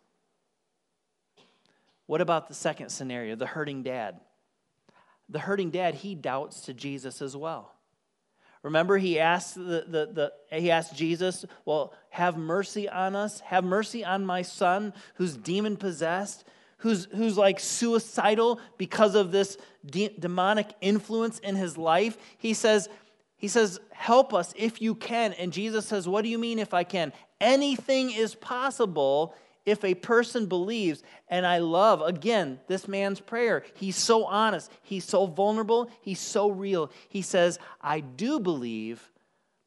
What 2.09 2.23
about 2.23 2.49
the 2.49 2.55
second 2.55 2.89
scenario, 2.89 3.37
the 3.37 3.45
hurting 3.45 3.83
dad? 3.83 4.19
The 5.29 5.41
hurting 5.41 5.71
dad, 5.71 5.95
he 5.95 6.15
doubts 6.15 6.63
to 6.63 6.73
Jesus 6.73 7.21
as 7.21 7.37
well. 7.37 7.75
Remember, 8.63 8.97
he 8.97 9.21
asked, 9.21 9.57
the, 9.57 9.85
the, 9.87 10.33
the, 10.51 10.59
he 10.59 10.71
asked 10.71 10.97
Jesus, 10.97 11.45
Well, 11.67 11.93
have 12.09 12.39
mercy 12.39 12.89
on 12.89 13.15
us. 13.15 13.41
Have 13.41 13.63
mercy 13.63 14.07
on 14.07 14.25
my 14.25 14.41
son 14.41 14.95
who's 15.17 15.37
demon 15.37 15.77
possessed, 15.77 16.45
who's, 16.79 17.09
who's 17.15 17.37
like 17.37 17.61
suicidal 17.61 18.59
because 18.79 19.15
of 19.15 19.31
this 19.31 19.59
de- 19.85 20.17
demonic 20.19 20.69
influence 20.81 21.39
in 21.41 21.57
his 21.57 21.77
life. 21.77 22.17
He 22.39 22.55
says, 22.55 22.89
he 23.37 23.49
says, 23.49 23.81
Help 23.93 24.33
us 24.33 24.55
if 24.57 24.81
you 24.81 24.95
can. 24.95 25.35
And 25.35 25.53
Jesus 25.53 25.85
says, 25.85 26.09
What 26.09 26.23
do 26.23 26.31
you 26.31 26.39
mean 26.39 26.59
if 26.59 26.73
I 26.73 26.85
can? 26.85 27.13
Anything 27.39 28.11
is 28.11 28.35
possible 28.35 29.35
if 29.69 29.85
a 29.85 29.95
person 29.95 30.47
believes, 30.47 31.03
and 31.29 31.47
I 31.47 31.59
love, 31.59 32.01
again, 32.01 32.59
this 32.67 32.89
man's 32.89 33.21
prayer. 33.21 33.65
He's 33.75 33.97
so 33.97 34.25
honest, 34.25 34.71
he's 34.83 35.05
so 35.05 35.27
vulnerable, 35.27 35.91
he's 36.01 36.21
so 36.21 36.51
real. 36.51 36.91
He 37.09 37.23
says, 37.23 37.59
I 37.81 38.01
do 38.01 38.41
believe, 38.41 39.13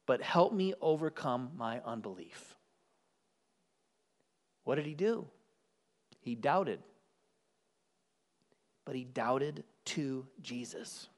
but 0.06 0.20
help 0.20 0.52
me 0.52 0.74
overcome 0.80 1.52
my 1.56 1.80
unbelief. 1.84 2.56
What 4.64 4.74
did 4.74 4.86
he 4.86 4.94
do? 4.94 5.26
He 6.20 6.34
doubted. 6.34 6.80
But 8.84 8.94
he 8.96 9.04
doubted 9.04 9.64
to 9.86 10.26
Jesus. 10.40 11.08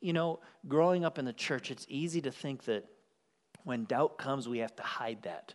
You 0.00 0.12
know, 0.12 0.40
growing 0.68 1.04
up 1.04 1.18
in 1.18 1.24
the 1.24 1.32
church, 1.32 1.70
it's 1.70 1.86
easy 1.88 2.20
to 2.22 2.30
think 2.30 2.64
that 2.64 2.84
when 3.64 3.84
doubt 3.84 4.16
comes, 4.16 4.48
we 4.48 4.58
have 4.58 4.76
to 4.76 4.82
hide 4.82 5.22
that. 5.22 5.54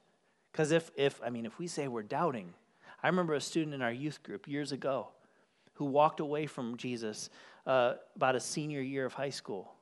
Because 0.52 0.72
if, 0.72 0.92
if, 0.96 1.22
I 1.24 1.30
mean, 1.30 1.46
if 1.46 1.58
we 1.58 1.68
say 1.68 1.88
we're 1.88 2.04
doubting, 2.04 2.54
I 3.02 3.08
remember 3.08 3.34
a 3.34 3.42
student 3.42 3.74
in 3.74 3.82
our 3.82 3.92
youth 3.92 4.22
group 4.24 4.48
years 4.48 4.72
ago 4.72 5.10
who 5.74 5.86
walked 5.86 6.20
away 6.20 6.46
from 6.46 6.78
Jesus 6.78 7.30
uh, 7.66 7.94
about 8.16 8.36
a 8.36 8.40
senior 8.40 8.82
year 8.82 9.06
of 9.06 9.14
high 9.14 9.30
school 9.30 9.74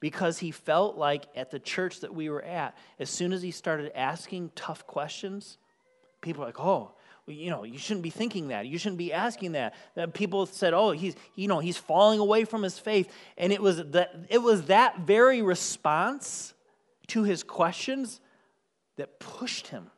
because 0.00 0.38
he 0.38 0.50
felt 0.50 0.96
like 0.98 1.26
at 1.36 1.52
the 1.52 1.60
church 1.60 2.00
that 2.00 2.12
we 2.12 2.28
were 2.28 2.42
at, 2.42 2.76
as 2.98 3.08
soon 3.08 3.32
as 3.32 3.40
he 3.40 3.52
started 3.52 3.96
asking 3.96 4.50
tough 4.56 4.84
questions, 4.84 5.58
people 6.20 6.40
were 6.40 6.46
like, 6.46 6.58
oh, 6.58 6.90
you 7.28 7.50
know, 7.50 7.62
you 7.62 7.78
shouldn't 7.78 8.02
be 8.02 8.10
thinking 8.10 8.48
that. 8.48 8.66
You 8.66 8.78
shouldn't 8.78 8.98
be 8.98 9.12
asking 9.12 9.52
that. 9.52 9.74
that. 9.94 10.12
People 10.12 10.46
said, 10.46 10.74
oh, 10.74 10.90
he's, 10.90 11.14
you 11.36 11.46
know, 11.46 11.60
he's 11.60 11.76
falling 11.76 12.18
away 12.18 12.44
from 12.44 12.64
his 12.64 12.80
faith. 12.80 13.08
And 13.38 13.52
it 13.52 13.62
was 13.62 13.76
that, 13.76 14.26
it 14.28 14.38
was 14.38 14.64
that 14.64 14.98
very 15.00 15.40
response 15.40 16.52
to 17.06 17.22
his 17.22 17.44
questions 17.44 18.20
that 18.96 19.20
pushed 19.20 19.68
him 19.68 19.91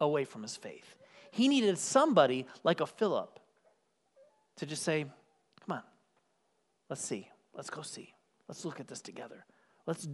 away 0.00 0.24
from 0.24 0.42
his 0.42 0.56
faith. 0.56 0.96
He 1.30 1.48
needed 1.48 1.78
somebody 1.78 2.46
like 2.64 2.80
a 2.80 2.86
Philip 2.86 3.38
to 4.56 4.66
just 4.66 4.82
say, 4.82 5.04
Come 5.66 5.76
on, 5.76 5.82
let's 6.88 7.04
see. 7.04 7.28
Let's 7.54 7.70
go 7.70 7.82
see. 7.82 8.14
Let's 8.48 8.64
look 8.64 8.80
at 8.80 8.88
this 8.88 9.00
together. 9.00 9.44
Let's, 9.86 10.08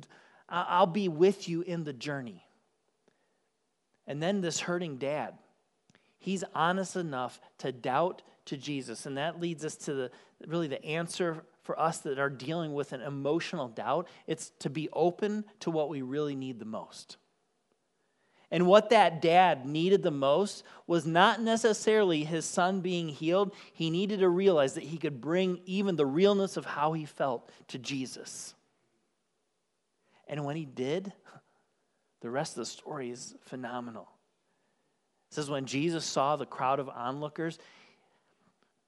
I'll 0.49 0.87
be 0.87 1.09
with 1.09 1.49
you 1.49 1.63
in 1.63 1.85
the 1.85 1.93
journey. 1.93 2.45
And 4.07 4.23
then 4.23 4.41
this 4.41 4.61
hurting 4.61 4.97
dad, 4.99 5.35
he's 6.19 6.45
honest 6.55 6.97
enough 6.97 7.41
to 7.59 7.73
doubt 7.73 8.23
to 8.47 8.57
Jesus. 8.57 9.07
And 9.07 9.17
that 9.17 9.41
leads 9.41 9.65
us 9.65 9.77
to 9.77 9.95
the 9.95 10.11
really 10.47 10.69
the 10.69 10.85
answer 10.85 11.45
for 11.63 11.79
us 11.81 11.99
that 11.99 12.19
are 12.19 12.31
dealing 12.31 12.75
with 12.75 12.93
an 12.93 13.01
emotional 13.01 13.69
doubt. 13.69 14.07
It's 14.27 14.51
to 14.61 14.71
be 14.71 14.89
open 14.93 15.45
to 15.61 15.71
what 15.71 15.89
we 15.89 16.03
really 16.03 16.37
need 16.37 16.59
the 16.59 16.65
most. 16.65 17.17
And 18.51 18.67
what 18.67 18.91
that 18.91 19.21
dad 19.21 19.67
needed 19.67 20.03
the 20.03 20.11
most 20.11 20.63
was 20.87 21.05
not 21.05 21.43
necessarily 21.43 22.23
his 22.23 22.45
son 22.45 22.81
being 22.81 23.09
healed. 23.09 23.53
He 23.73 23.91
needed 23.91 24.21
to 24.21 24.29
realize 24.29 24.75
that 24.75 24.85
he 24.85 24.99
could 24.99 25.21
bring 25.21 25.61
even 25.67 25.97
the 25.97 26.07
realness 26.07 26.57
of 26.57 26.65
how 26.65 26.93
he 26.93 27.05
felt 27.05 27.51
to 27.69 27.79
Jesus. 27.79 28.55
And 30.29 30.45
when 30.45 30.57
he 30.57 30.65
did, 30.65 31.13
the 32.21 32.31
rest 32.31 32.53
of 32.53 32.59
the 32.59 32.67
story 32.67 33.11
is 33.11 33.35
phenomenal. 33.41 34.09
It 35.31 35.35
says, 35.35 35.51
when 35.51 35.67
Jesus 35.67 36.05
saw 36.05 36.37
the 36.37 36.47
crowd 36.47 36.79
of 36.79 36.89
onlookers, 36.89 37.59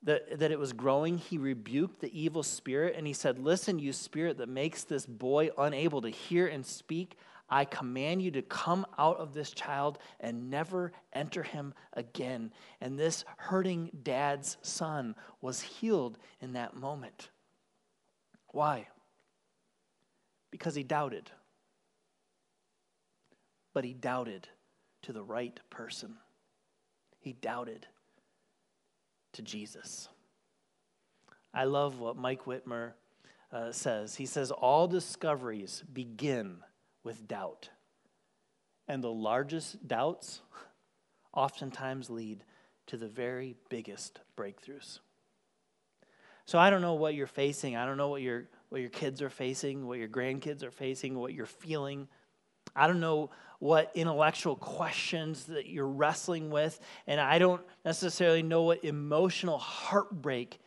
that, 0.04 0.38
that 0.38 0.52
it 0.52 0.58
was 0.58 0.72
growing, 0.72 1.18
he 1.18 1.38
rebuked 1.38 2.00
the 2.00 2.18
evil 2.18 2.44
spirit 2.44 2.94
and 2.96 3.06
he 3.06 3.12
said, 3.12 3.38
Listen, 3.38 3.80
you 3.80 3.92
spirit 3.92 4.38
that 4.38 4.48
makes 4.48 4.84
this 4.84 5.04
boy 5.04 5.50
unable 5.58 6.00
to 6.02 6.08
hear 6.08 6.46
and 6.46 6.64
speak, 6.64 7.16
I 7.50 7.64
command 7.64 8.22
you 8.22 8.30
to 8.32 8.42
come 8.42 8.86
out 8.98 9.16
of 9.18 9.32
this 9.32 9.50
child 9.50 9.98
and 10.20 10.50
never 10.50 10.92
enter 11.12 11.42
him 11.42 11.72
again. 11.94 12.52
And 12.80 12.98
this 12.98 13.24
hurting 13.36 13.90
dad's 14.02 14.58
son 14.62 15.14
was 15.40 15.60
healed 15.60 16.18
in 16.40 16.52
that 16.52 16.76
moment. 16.76 17.30
Why? 18.48 18.88
Because 20.50 20.74
he 20.74 20.82
doubted. 20.82 21.30
But 23.72 23.84
he 23.84 23.94
doubted 23.94 24.48
to 25.02 25.12
the 25.12 25.22
right 25.22 25.58
person. 25.70 26.16
He 27.20 27.32
doubted 27.32 27.86
to 29.32 29.42
Jesus. 29.42 30.08
I 31.54 31.64
love 31.64 31.98
what 31.98 32.16
Mike 32.16 32.44
Wittmer 32.44 32.92
uh, 33.52 33.72
says. 33.72 34.16
He 34.16 34.26
says, 34.26 34.50
All 34.50 34.86
discoveries 34.86 35.82
begin 35.92 36.58
with 37.04 37.28
doubt. 37.28 37.70
And 38.86 39.02
the 39.02 39.12
largest 39.12 39.86
doubts 39.86 40.40
oftentimes 41.32 42.10
lead 42.10 42.44
to 42.86 42.96
the 42.96 43.08
very 43.08 43.54
biggest 43.68 44.20
breakthroughs. 44.36 45.00
So 46.46 46.58
I 46.58 46.70
don't 46.70 46.80
know 46.80 46.94
what 46.94 47.14
you're 47.14 47.26
facing. 47.26 47.76
I 47.76 47.84
don't 47.84 47.98
know 47.98 48.08
what 48.08 48.22
your 48.22 48.48
what 48.70 48.80
your 48.80 48.90
kids 48.90 49.22
are 49.22 49.30
facing, 49.30 49.86
what 49.86 49.98
your 49.98 50.08
grandkids 50.08 50.62
are 50.62 50.70
facing, 50.70 51.18
what 51.18 51.32
you're 51.32 51.46
feeling. 51.46 52.08
I 52.76 52.86
don't 52.86 53.00
know 53.00 53.30
what 53.58 53.90
intellectual 53.94 54.56
questions 54.56 55.44
that 55.46 55.66
you're 55.66 55.88
wrestling 55.88 56.50
with, 56.50 56.78
and 57.06 57.20
I 57.20 57.38
don't 57.38 57.62
necessarily 57.84 58.42
know 58.42 58.62
what 58.62 58.84
emotional 58.84 59.58
heartbreak 59.58 60.60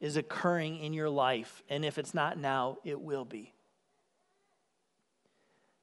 is 0.00 0.16
occurring 0.16 0.78
in 0.78 0.92
your 0.92 1.10
life. 1.10 1.62
And 1.68 1.84
if 1.84 1.98
it's 1.98 2.14
not 2.14 2.38
now, 2.38 2.78
it 2.84 3.00
will 3.00 3.24
be. 3.24 3.52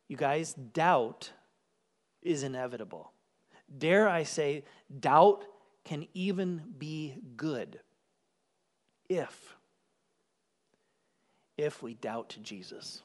You 0.08 0.18
guys, 0.18 0.54
doubt 0.54 1.32
is 2.22 2.44
inevitable. 2.44 3.12
Dare 3.78 4.08
I 4.08 4.24
say, 4.24 4.64
doubt 5.00 5.44
can 5.84 6.08
even 6.14 6.62
be 6.78 7.16
good 7.36 7.80
if 9.10 9.56
if 11.58 11.82
we 11.82 11.96
doubt 11.96 12.38
Jesus. 12.44 13.02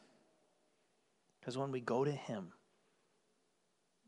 Because 1.40 1.56
when 1.56 1.72
we 1.72 1.80
go 1.80 2.04
to 2.04 2.12
him, 2.12 2.52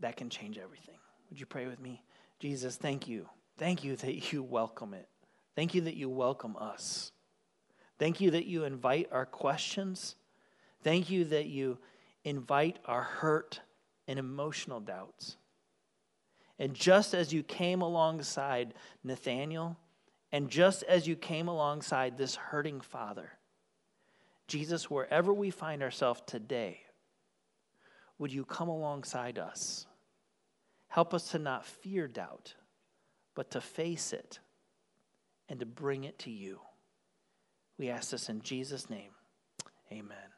that 0.00 0.16
can 0.16 0.28
change 0.28 0.58
everything. 0.58 0.98
Would 1.30 1.40
you 1.40 1.46
pray 1.46 1.66
with 1.66 1.80
me? 1.80 2.02
Jesus, 2.38 2.76
thank 2.76 3.08
you. 3.08 3.28
Thank 3.58 3.84
you 3.84 3.96
that 3.96 4.32
you 4.32 4.42
welcome 4.42 4.92
it. 4.92 5.08
Thank 5.56 5.74
you 5.74 5.82
that 5.82 5.96
you 5.96 6.08
welcome 6.08 6.56
us. 6.56 7.12
Thank 7.98 8.20
you 8.20 8.32
that 8.32 8.46
you 8.46 8.64
invite 8.64 9.08
our 9.12 9.24
questions. 9.24 10.16
Thank 10.82 11.10
you 11.10 11.24
that 11.26 11.46
you 11.46 11.78
invite 12.24 12.78
our 12.86 13.02
hurt 13.02 13.60
and 14.08 14.18
emotional 14.18 14.80
doubts. 14.80 15.36
And 16.58 16.74
just 16.74 17.14
as 17.14 17.32
you 17.32 17.42
came 17.42 17.82
alongside 17.82 18.74
Nathaniel, 19.02 19.76
and 20.32 20.48
just 20.48 20.82
as 20.84 21.06
you 21.06 21.16
came 21.16 21.48
alongside 21.48 22.16
this 22.16 22.34
hurting 22.34 22.80
father, 22.80 23.30
Jesus, 24.46 24.90
wherever 24.90 25.32
we 25.32 25.50
find 25.50 25.82
ourselves 25.82 26.22
today, 26.26 26.80
would 28.18 28.32
you 28.32 28.44
come 28.44 28.68
alongside 28.68 29.38
us? 29.38 29.86
Help 30.88 31.12
us 31.12 31.30
to 31.30 31.38
not 31.38 31.66
fear 31.66 32.06
doubt, 32.06 32.54
but 33.34 33.50
to 33.50 33.60
face 33.60 34.12
it 34.12 34.38
and 35.48 35.60
to 35.60 35.66
bring 35.66 36.04
it 36.04 36.18
to 36.20 36.30
you. 36.30 36.60
We 37.78 37.88
ask 37.88 38.10
this 38.10 38.28
in 38.28 38.42
Jesus' 38.42 38.88
name. 38.88 39.10
Amen. 39.90 40.33